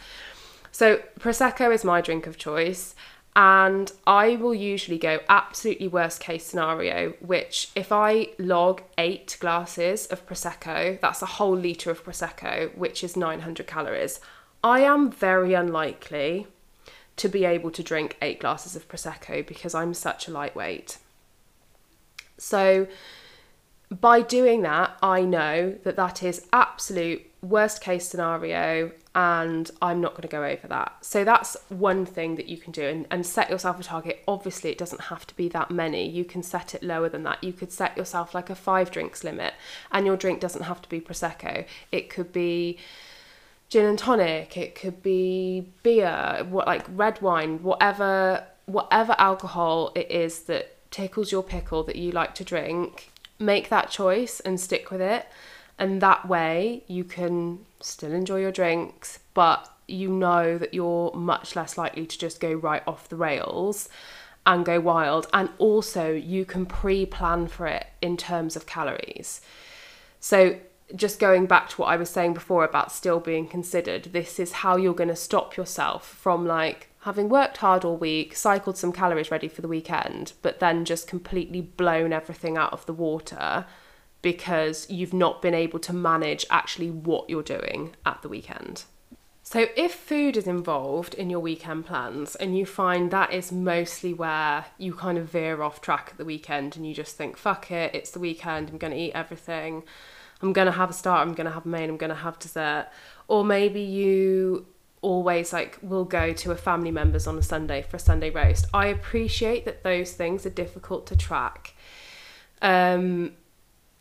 so 0.73 1.01
prosecco 1.19 1.73
is 1.73 1.85
my 1.85 2.01
drink 2.01 2.27
of 2.27 2.37
choice 2.37 2.95
and 3.37 3.93
i 4.07 4.35
will 4.35 4.55
usually 4.55 4.99
go 4.99 5.21
absolutely 5.29 5.87
worst 5.87 6.19
case 6.19 6.45
scenario 6.45 7.13
which 7.21 7.71
if 7.77 7.93
i 7.93 8.27
log 8.39 8.83
eight 8.99 9.37
glasses 9.39 10.07
of 10.07 10.27
prosecco 10.27 11.01
that's 11.01 11.23
a 11.23 11.27
whole 11.27 11.57
litre 11.57 11.91
of 11.91 12.03
prosecco 12.03 12.77
which 12.77 13.05
is 13.05 13.17
900 13.17 13.67
calories 13.67 14.19
i 14.65 14.81
am 14.81 15.11
very 15.13 15.55
unlikely 15.55 16.49
to 17.17 17.29
be 17.29 17.45
able 17.45 17.71
to 17.71 17.83
drink 17.83 18.17
eight 18.21 18.41
glasses 18.41 18.77
of 18.77 18.89
Prosecco 18.89 19.47
because 19.47 19.75
I'm 19.75 19.95
such 19.95 20.29
a 20.29 20.31
lightweight. 20.31 20.99
So, 22.39 22.87
by 23.91 24.21
doing 24.21 24.63
that, 24.63 24.97
I 25.03 25.23
know 25.23 25.77
that 25.85 25.97
that 25.97 26.23
is 26.23 26.47
absolute 26.53 27.25
worst 27.41 27.81
case 27.81 28.09
scenario 28.09 28.91
and 29.17 29.71
I'm 29.81 30.03
not 30.03 30.13
going 30.13 30.23
to 30.23 30.29
go 30.29 30.45
over 30.45 30.69
that. 30.69 30.99
So 31.01 31.25
that's 31.25 31.57
one 31.71 32.05
thing 32.05 32.37
that 32.37 32.49
you 32.49 32.59
can 32.59 32.71
do 32.71 32.83
and, 32.83 33.07
and 33.11 33.25
set 33.25 33.49
yourself 33.49 33.81
a 33.81 33.83
target. 33.83 34.23
Obviously, 34.29 34.71
it 34.71 34.77
doesn't 34.77 35.01
have 35.05 35.27
to 35.29 35.35
be 35.37 35.49
that 35.49 35.71
many. 35.71 36.07
You 36.07 36.23
can 36.23 36.43
set 36.43 36.75
it 36.75 36.83
lower 36.83 37.09
than 37.09 37.23
that. 37.23 37.43
You 37.43 37.55
could 37.55 37.73
set 37.73 37.97
yourself 37.97 38.35
like 38.35 38.51
a 38.51 38.55
five 38.55 38.91
drinks 38.91 39.25
limit 39.25 39.55
and 39.91 40.05
your 40.05 40.19
drink 40.19 40.41
doesn't 40.41 40.65
have 40.65 40.83
to 40.83 40.89
be 40.91 41.01
Prosecco. 41.01 41.65
It 41.91 42.11
could 42.11 42.31
be 42.31 42.77
gin 43.71 43.87
and 43.87 43.99
tonic, 43.99 44.57
it 44.59 44.75
could 44.75 45.03
be 45.03 45.67
beer, 45.83 46.47
what 46.49 46.67
like 46.67 46.85
red 46.91 47.21
wine, 47.23 47.63
whatever 47.63 48.45
whatever 48.67 49.15
alcohol 49.19 49.93
it 49.95 50.11
is 50.11 50.41
that 50.43 50.91
tickles 50.91 51.33
your 51.33 51.43
pickle 51.43 51.83
that 51.85 51.97
you 51.97 52.11
like 52.11 52.35
to 52.35 52.45
drink 52.45 53.13
make 53.39 53.69
that 53.69 53.91
choice 53.91 54.41
and 54.41 54.59
stick 54.61 54.91
with 54.91 55.01
it. 55.01 55.27
And 55.79 56.01
that 56.01 56.29
way 56.29 56.85
you 56.87 57.05
can 57.05 57.66
still 57.87 58.13
enjoy 58.13 58.41
your 58.41 58.53
drinks, 58.53 59.21
but 59.35 59.71
you 59.87 60.09
know 60.09 60.59
that 60.59 60.75
you're 60.75 61.13
much 61.15 61.55
less 61.55 61.79
likely 61.79 62.07
to 62.07 62.19
just 62.19 62.41
go 62.41 62.53
right 62.53 62.83
off 62.87 63.09
the 63.09 63.17
rails 63.17 63.89
and 64.45 64.65
go 64.65 64.81
wild. 64.81 65.27
And 65.33 65.51
also, 65.59 66.13
you 66.13 66.45
can 66.45 66.67
pre 66.67 67.07
plan 67.07 67.47
for 67.49 67.67
it 67.67 67.87
in 68.03 68.17
terms 68.17 68.57
of 68.57 68.67
calories. 68.67 69.41
So, 70.21 70.59
just 70.95 71.19
going 71.19 71.47
back 71.47 71.69
to 71.71 71.81
what 71.81 71.89
I 71.89 71.97
was 71.97 72.11
saying 72.11 72.35
before 72.35 72.65
about 72.65 72.93
still 72.93 73.19
being 73.19 73.49
considered, 73.49 74.05
this 74.13 74.39
is 74.39 74.53
how 74.53 74.77
you're 74.77 74.95
going 74.95 75.09
to 75.09 75.17
stop 75.17 75.57
yourself 75.57 76.07
from 76.07 76.47
like 76.47 76.89
having 77.01 77.29
worked 77.29 77.59
hard 77.59 77.85
all 77.85 77.97
week, 77.97 78.37
cycled 78.37 78.77
some 78.77 78.93
calories 78.93 79.31
ready 79.31 79.49
for 79.49 79.63
the 79.63 79.69
weekend, 79.69 80.33
but 80.43 80.61
then 80.61 80.85
just 80.85 81.09
completely 81.09 81.61
blown 81.61 82.13
everything 82.13 82.57
out 82.57 82.73
of 82.73 82.87
the 82.87 82.93
water 82.93 83.65
because 84.23 84.89
you've 84.91 85.15
not 85.15 85.43
been 85.43 85.55
able 85.55 85.79
to 85.79 85.93
manage 85.93 86.45
actually 86.51 86.91
what 86.91 87.29
you're 87.31 87.43
doing 87.43 87.95
at 88.05 88.23
the 88.23 88.29
weekend. 88.29 88.85
So, 89.43 89.67
if 89.77 89.95
food 89.95 90.37
is 90.37 90.49
involved 90.49 91.15
in 91.15 91.31
your 91.31 91.39
weekend 91.39 91.87
plans 91.87 92.35
and 92.35 92.59
you 92.59 92.67
find 92.67 93.13
that 93.13 93.33
is 93.33 93.53
mostly 93.53 94.13
where 94.13 94.65
you 94.77 94.93
kind 94.93 95.17
of 95.19 95.31
veer 95.31 95.63
off 95.63 95.81
track 95.81 96.09
at 96.11 96.19
the 96.19 96.25
weekend 96.25 96.77
and 96.77 96.85
you 96.85 96.93
just 96.93 97.17
think, 97.17 97.37
fuck 97.37 97.71
it, 97.71 97.95
it's 97.95 98.11
the 98.11 98.19
weekend, 98.19 98.71
I'm 98.71 98.79
going 98.79 98.93
to 98.93 98.99
eat 98.99 99.13
everything, 99.13 99.85
I'm 100.43 100.53
going 100.53 100.67
to 100.67 100.73
have 100.73 100.91
a 100.91 100.93
start, 100.93 101.21
I'm 101.21 101.35
going 101.35 101.47
to 101.47 101.53
have 101.53 101.65
a 101.65 101.69
main, 101.69 101.89
I'm 101.89 101.97
going 101.97 102.11
to 102.11 102.17
have 102.17 102.41
dessert. 102.41 102.89
Or 103.29 103.45
maybe 103.45 103.81
you 103.81 104.67
always 105.01 105.53
like 105.53 105.79
will 105.81 106.05
go 106.05 106.33
to 106.33 106.51
a 106.51 106.57
family 106.57 106.91
members 106.91 107.29
on 107.29 107.39
a 107.39 107.43
Sunday 107.43 107.83
for 107.83 107.99
a 107.99 108.01
Sunday 108.01 108.31
roast. 108.31 108.67
I 108.75 108.87
appreciate 108.87 109.65
that 109.65 109.85
those 109.85 110.13
things 110.13 110.45
are 110.45 110.51
difficult 110.51 111.07
to 111.07 111.17
track. 111.17 111.75
Um, 112.63 113.35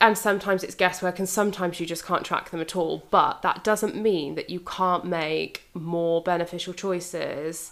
and 0.01 0.17
sometimes 0.17 0.63
it's 0.63 0.75
guesswork 0.75 1.19
and 1.19 1.29
sometimes 1.29 1.79
you 1.79 1.85
just 1.85 2.05
can't 2.05 2.25
track 2.25 2.49
them 2.49 2.61
at 2.61 2.75
all 2.75 3.07
but 3.11 3.41
that 3.41 3.63
doesn't 3.63 3.95
mean 3.95 4.35
that 4.35 4.49
you 4.49 4.59
can't 4.59 5.05
make 5.05 5.63
more 5.73 6.21
beneficial 6.21 6.73
choices 6.73 7.71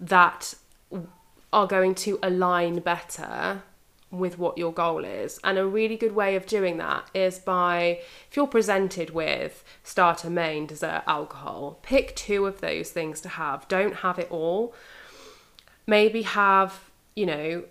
that 0.00 0.54
are 1.52 1.66
going 1.66 1.94
to 1.94 2.18
align 2.22 2.80
better 2.80 3.62
with 4.10 4.38
what 4.38 4.56
your 4.56 4.72
goal 4.72 5.04
is. 5.04 5.38
And 5.44 5.58
a 5.58 5.66
really 5.66 5.96
good 5.96 6.14
way 6.14 6.34
of 6.36 6.46
doing 6.46 6.78
that 6.78 7.10
is 7.14 7.38
by 7.38 8.00
if 8.28 8.36
you're 8.36 8.46
presented 8.46 9.10
with 9.10 9.64
starter, 9.82 10.30
main, 10.30 10.66
dessert, 10.66 11.02
alcohol, 11.06 11.78
pick 11.82 12.16
two 12.16 12.46
of 12.46 12.60
those 12.60 12.90
things 12.90 13.20
to 13.22 13.28
have. 13.30 13.68
Don't 13.68 13.96
have 13.96 14.18
it 14.18 14.30
all. 14.30 14.74
Maybe 15.86 16.22
have, 16.22 16.90
you 17.14 17.26
know, 17.26 17.64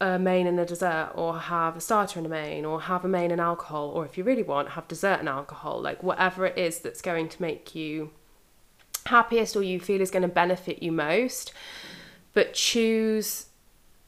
a 0.00 0.18
main 0.18 0.46
and 0.46 0.60
a 0.60 0.64
dessert, 0.64 1.10
or 1.14 1.38
have 1.38 1.76
a 1.76 1.80
starter 1.80 2.18
and 2.18 2.26
a 2.26 2.30
main, 2.30 2.64
or 2.64 2.82
have 2.82 3.04
a 3.04 3.08
main 3.08 3.30
and 3.30 3.40
alcohol, 3.40 3.88
or 3.88 4.04
if 4.04 4.16
you 4.16 4.24
really 4.24 4.42
want, 4.42 4.70
have 4.70 4.86
dessert 4.88 5.18
and 5.18 5.28
alcohol. 5.28 5.80
Like 5.80 6.02
whatever 6.02 6.46
it 6.46 6.56
is 6.56 6.80
that's 6.80 7.02
going 7.02 7.28
to 7.30 7.42
make 7.42 7.74
you 7.74 8.10
happiest 9.06 9.56
or 9.56 9.62
you 9.62 9.80
feel 9.80 10.00
is 10.00 10.10
going 10.10 10.22
to 10.22 10.28
benefit 10.28 10.82
you 10.82 10.92
most. 10.92 11.52
But 12.32 12.54
choose 12.54 13.46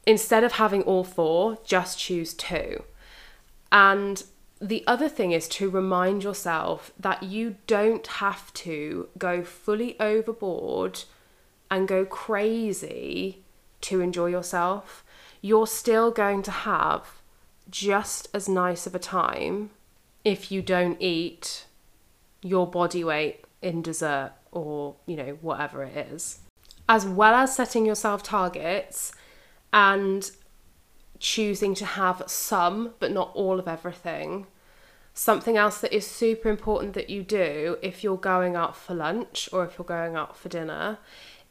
instead 0.07 0.45
of 0.45 0.53
having 0.53 0.83
all 0.83 1.05
four, 1.05 1.59
just 1.65 1.99
choose 1.99 2.35
two. 2.35 2.85
And 3.73 4.23
the 4.61 4.85
other 4.87 5.09
thing 5.09 5.33
is 5.33 5.49
to 5.49 5.71
remind 5.71 6.23
yourself 6.23 6.93
that 6.99 7.23
you 7.23 7.57
don't 7.67 8.07
have 8.07 8.53
to 8.55 9.09
go 9.17 9.43
fully 9.43 9.99
overboard 9.99 11.05
and 11.71 11.89
go 11.89 12.05
crazy 12.05 13.43
to 13.83 14.01
enjoy 14.01 14.27
yourself. 14.27 15.05
You're 15.41 15.67
still 15.67 16.11
going 16.11 16.43
to 16.43 16.51
have 16.51 17.21
just 17.71 18.29
as 18.35 18.49
nice 18.49 18.87
of 18.87 18.95
a 18.95 18.99
time 18.99 19.71
if 20.25 20.51
you 20.51 20.61
don't 20.61 21.01
eat 21.01 21.67
your 22.43 22.67
body 22.67 23.05
weight 23.05 23.45
in 23.63 23.83
dessert 23.83 24.33
or, 24.53 24.97
you 25.07 25.17
know, 25.17 25.39
whatever 25.41 25.83
it 25.85 25.97
is. 26.13 26.41
As 26.89 27.07
well 27.07 27.35
as 27.35 27.55
setting 27.55 27.87
yourself 27.87 28.23
targets, 28.23 29.13
and 29.73 30.31
choosing 31.19 31.75
to 31.75 31.85
have 31.85 32.23
some 32.27 32.95
but 32.99 33.13
not 33.13 33.31
all 33.35 33.59
of 33.59 33.69
everything. 33.69 34.47
Something 35.13 35.57
else 35.57 35.81
that 35.81 35.93
is 35.93 36.07
super 36.07 36.49
important 36.49 36.95
that 36.95 37.11
you 37.11 37.23
do 37.23 37.77
if 37.83 38.03
you're 38.03 38.17
going 38.17 38.57
out 38.57 38.77
for 38.77 38.95
lunch 38.95 39.49
or 39.53 39.65
if 39.65 39.77
you're 39.79 39.85
going 39.85 40.17
out 40.17 40.37
for 40.37 40.49
dinner 40.49 40.99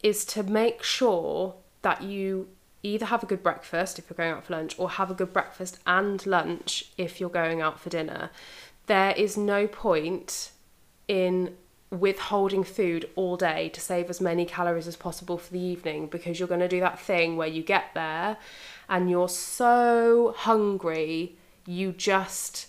is 0.02 0.26
to 0.26 0.44
make 0.44 0.82
sure 0.82 1.56
that 1.82 2.02
you 2.02 2.48
either 2.84 3.06
have 3.06 3.24
a 3.24 3.26
good 3.26 3.44
breakfast 3.44 4.00
if 4.00 4.10
you're 4.10 4.18
going 4.18 4.32
out 4.32 4.46
for 4.46 4.54
lunch 4.54 4.78
or 4.78 4.92
have 4.92 5.12
a 5.12 5.14
good 5.14 5.34
breakfast 5.34 5.80
and 5.86 6.26
lunch 6.26 6.86
if 6.98 7.20
you're 7.20 7.30
going 7.30 7.62
out 7.62 7.80
for 7.80 7.90
dinner. 7.90 8.30
There 8.88 9.12
is 9.12 9.38
no 9.38 9.68
point 9.68 10.52
in 11.08 11.56
withholding 11.92 12.64
food 12.64 13.10
all 13.16 13.36
day 13.36 13.70
to 13.70 13.82
save 13.82 14.10
as 14.10 14.22
many 14.22 14.46
calories 14.46 14.88
as 14.88 14.96
possible 14.96 15.38
for 15.38 15.52
the 15.52 15.60
evening 15.60 16.08
because 16.08 16.40
you're 16.40 16.48
going 16.48 16.60
to 16.60 16.68
do 16.68 16.80
that 16.80 17.00
thing 17.00 17.36
where 17.36 17.48
you 17.48 17.64
get 17.64 17.86
there 17.94 18.38
and 18.88 19.10
you're 19.10 19.30
so 19.30 20.34
hungry, 20.38 21.36
you 21.66 21.92
just 21.92 22.68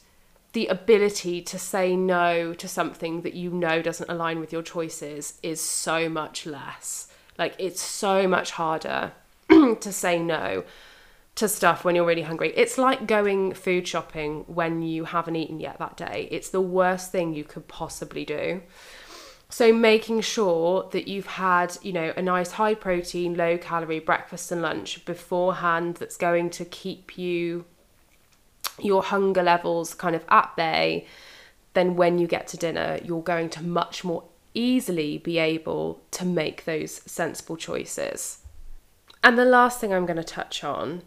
the 0.53 0.67
ability 0.67 1.41
to 1.41 1.59
say 1.59 1.95
no 1.95 2.53
to 2.55 2.67
something 2.67 3.23
that 3.23 3.35
you 3.35 3.51
know 3.51 3.81
doesn't 3.81 4.11
align 4.11 4.41
with 4.41 4.53
your 4.53 4.63
choices 4.63 5.39
is 5.45 5.61
so 5.61 6.09
much 6.09 6.45
less. 6.45 7.07
Like 7.39 7.55
it's 7.59 7.81
so 7.81 8.27
much 8.27 8.53
harder 8.53 9.13
to 9.81 9.93
say 9.93 10.19
no 10.19 10.65
to 11.37 11.49
stuff 11.49 11.85
when 11.85 11.95
you're 11.95 12.07
really 12.07 12.23
hungry. 12.23 12.53
It's 12.57 12.77
like 12.77 13.07
going 13.07 13.55
food 13.55 13.87
shopping 13.87 14.45
when 14.47 14.83
you 14.83 15.05
haven't 15.05 15.37
eaten 15.37 15.61
yet 15.61 15.79
that 15.79 15.97
day. 15.97 16.29
It's 16.31 16.51
the 16.51 16.61
worst 16.61 17.13
thing 17.13 17.35
you 17.35 17.45
could 17.45 17.69
possibly 17.69 18.25
do. 18.25 18.63
So 19.49 19.73
making 19.73 20.21
sure 20.21 20.89
that 20.93 21.09
you've 21.09 21.27
had, 21.27 21.77
you 21.83 21.93
know, 21.93 22.13
a 22.17 22.23
nice 22.23 22.53
high 22.53 22.75
protein, 22.75 23.35
low 23.35 23.59
calorie 23.59 23.99
breakfast 23.99 24.53
and 24.53 24.63
lunch 24.63 25.05
beforehand 25.05 25.97
that's 25.97 26.17
going 26.17 26.51
to 26.51 26.65
keep 26.65 27.19
you 27.19 27.65
your 28.79 29.03
hunger 29.03 29.43
levels 29.43 29.95
kind 29.95 30.15
of 30.15 30.25
at 30.29 30.55
bay, 30.57 31.07
then 31.75 31.97
when 31.97 32.19
you 32.19 32.27
get 32.27 32.47
to 32.49 32.57
dinner, 32.57 32.99
you're 33.05 33.23
going 33.23 33.49
to 33.51 33.63
much 33.63 34.05
more 34.05 34.25
easily 34.55 35.19
be 35.19 35.39
able 35.39 36.01
to 36.11 36.25
make 36.25 36.65
those 36.65 37.01
sensible 37.07 37.57
choices. 37.57 38.40
And 39.23 39.39
the 39.39 39.45
last 39.45 39.81
thing 39.81 39.93
I'm 39.93 40.07
going 40.07 40.17
to 40.17 40.25
touch 40.25 40.65
on 40.65 41.03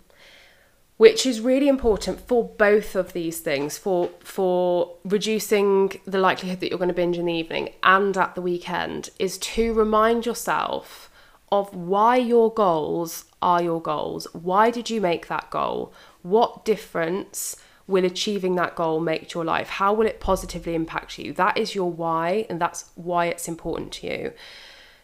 which 0.98 1.26
is 1.26 1.42
really 1.42 1.68
important 1.68 2.20
for 2.28 2.48
both 2.58 2.96
of 2.96 3.14
these 3.14 3.40
things 3.40 3.78
for 3.78 4.10
for 4.20 4.96
reducing 5.04 5.92
the 6.06 6.20
likelihood 6.20 6.60
that 6.60 6.70
you're 6.70 6.78
going 6.78 6.88
to 6.88 6.94
binge 6.94 7.18
in 7.18 7.26
the 7.26 7.34
evening 7.34 7.70
and 7.84 8.16
at 8.16 8.36
the 8.36 8.42
weekend 8.42 9.10
is 9.20 9.38
to 9.38 9.74
remind 9.74 10.26
yourself 10.26 11.10
of 11.52 11.74
why 11.74 12.16
your 12.16 12.52
goals 12.52 13.26
are 13.42 13.62
your 13.62 13.82
goals. 13.82 14.26
Why 14.34 14.72
did 14.72 14.90
you 14.90 15.00
make 15.00 15.28
that 15.28 15.50
goal? 15.52 15.94
What 16.22 16.66
difference 16.66 17.58
will 17.86 18.06
achieving 18.06 18.56
that 18.56 18.76
goal 18.76 19.00
make 19.00 19.30
to 19.30 19.40
your 19.40 19.46
life? 19.46 19.68
How 19.68 19.94
will 19.94 20.08
it 20.08 20.20
positively 20.20 20.74
impact 20.74 21.20
you? 21.20 21.34
That 21.34 21.58
is 21.58 21.76
your 21.76 21.92
why 21.92 22.48
and 22.50 22.60
that's 22.60 22.90
why 22.96 23.26
it's 23.28 23.48
important 23.48 23.92
to 23.94 24.08
you 24.08 24.34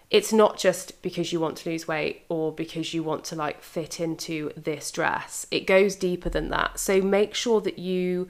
it's 0.09 0.33
not 0.33 0.57
just 0.57 1.01
because 1.01 1.31
you 1.31 1.39
want 1.39 1.57
to 1.57 1.69
lose 1.69 1.87
weight 1.87 2.23
or 2.29 2.51
because 2.51 2.93
you 2.93 3.03
want 3.03 3.23
to 3.25 3.35
like 3.35 3.61
fit 3.61 3.99
into 3.99 4.51
this 4.57 4.89
dress. 4.91 5.45
It 5.51 5.67
goes 5.67 5.95
deeper 5.95 6.29
than 6.29 6.49
that. 6.49 6.79
So 6.79 7.01
make 7.01 7.35
sure 7.35 7.61
that 7.61 7.77
you 7.77 8.27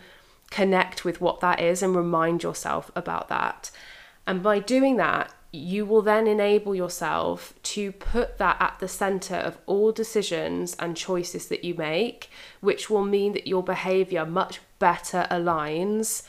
connect 0.52 1.06
with 1.06 1.22
what 1.22 1.40
that 1.40 1.62
is 1.62 1.82
and 1.82 1.96
remind 1.96 2.44
yourself 2.44 2.92
about 2.96 3.30
that. 3.30 3.72
And 4.28 4.44
by 4.44 4.60
doing 4.60 4.98
that, 4.98 5.34
you 5.52 5.86
will 5.86 6.02
then 6.02 6.28
enable 6.28 6.76
yourself 6.76 7.54
to 7.64 7.92
put 7.92 8.38
that 8.38 8.58
at 8.60 8.78
the 8.80 8.88
center 8.88 9.36
of 9.36 9.58
all 9.66 9.92
decisions 9.92 10.76
and 10.78 10.96
choices 10.96 11.48
that 11.48 11.64
you 11.64 11.74
make, 11.74 12.30
which 12.60 12.90
will 12.90 13.06
mean 13.06 13.34
that 13.34 13.48
your 13.48 13.64
behavior 13.64 14.26
much 14.26 14.60
better 14.78 15.28
aligns 15.32 16.24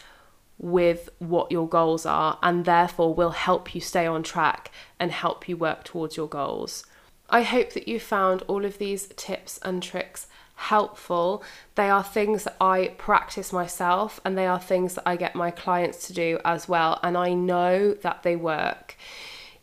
with 0.60 1.08
what 1.18 1.50
your 1.50 1.66
goals 1.66 2.04
are 2.04 2.38
and 2.42 2.66
therefore 2.66 3.14
will 3.14 3.30
help 3.30 3.74
you 3.74 3.80
stay 3.80 4.06
on 4.06 4.22
track 4.22 4.70
and 4.98 5.10
help 5.10 5.48
you 5.48 5.56
work 5.56 5.84
towards 5.84 6.16
your 6.16 6.28
goals. 6.28 6.84
I 7.30 7.42
hope 7.42 7.72
that 7.72 7.88
you 7.88 7.98
found 7.98 8.42
all 8.42 8.64
of 8.64 8.78
these 8.78 9.08
tips 9.16 9.58
and 9.62 9.82
tricks 9.82 10.26
helpful. 10.54 11.42
They 11.76 11.88
are 11.88 12.04
things 12.04 12.44
that 12.44 12.56
I 12.60 12.94
practice 12.98 13.52
myself 13.52 14.20
and 14.24 14.36
they 14.36 14.46
are 14.46 14.60
things 14.60 14.94
that 14.96 15.08
I 15.08 15.16
get 15.16 15.34
my 15.34 15.50
clients 15.50 16.06
to 16.08 16.12
do 16.12 16.38
as 16.44 16.68
well. 16.68 17.00
And 17.02 17.16
I 17.16 17.32
know 17.32 17.94
that 17.94 18.22
they 18.22 18.36
work. 18.36 18.96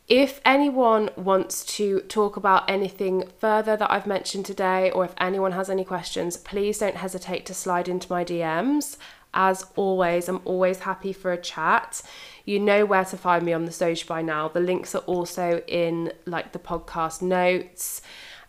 If 0.08 0.40
anyone 0.46 1.10
wants 1.18 1.66
to 1.76 2.00
talk 2.00 2.38
about 2.38 2.70
anything 2.70 3.26
further 3.40 3.76
that 3.76 3.92
I've 3.92 4.08
mentioned 4.08 4.46
today, 4.46 4.90
or 4.90 5.04
if 5.04 5.14
anyone 5.18 5.52
has 5.52 5.70
any 5.70 5.84
questions, 5.84 6.38
please 6.38 6.80
don't 6.80 6.96
hesitate 6.96 7.46
to 7.48 7.54
slide 7.54 7.90
into 7.90 8.10
my 8.10 8.24
DMs. 8.24 8.96
As 9.38 9.68
always, 9.76 10.28
I'm 10.28 10.42
always 10.46 10.80
happy 10.80 11.14
for 11.14 11.32
a 11.32 11.38
chat. 11.38 12.02
You 12.44 12.60
know 12.60 12.86
where 12.86 13.06
to 13.06 13.16
find 13.16 13.46
me 13.46 13.54
on 13.54 13.66
the 13.66 13.72
social 13.72 14.10
by 14.10 14.24
now. 14.24 14.48
The 14.48 14.60
links 14.60 14.96
are 14.96 15.04
also 15.04 15.62
in 15.68 16.12
like 16.26 16.54
the 16.54 16.60
podcast 16.60 17.22
notes. 17.22 18.02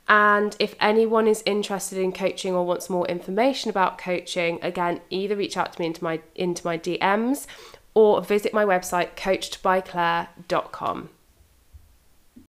And 0.09 0.57
if 0.59 0.75
anyone 0.81 1.29
is 1.29 1.43
interested 1.45 1.99
in 1.99 2.13
coaching 2.13 2.55
or 2.55 2.65
wants 2.65 2.89
more 2.89 3.07
information 3.07 3.69
about 3.69 3.99
coaching, 3.99 4.59
again, 4.63 5.03
either 5.11 5.37
reach 5.37 5.59
out 5.59 5.75
to 5.75 5.81
me 5.81 5.89
into 5.89 6.03
my 6.03 6.21
into 6.35 6.65
my 6.65 6.79
DMs 6.79 7.47
or 7.93 8.23
visit 8.23 8.55
my 8.55 8.65
website 8.65 9.15
coachedbyclaire.com. 9.15 11.11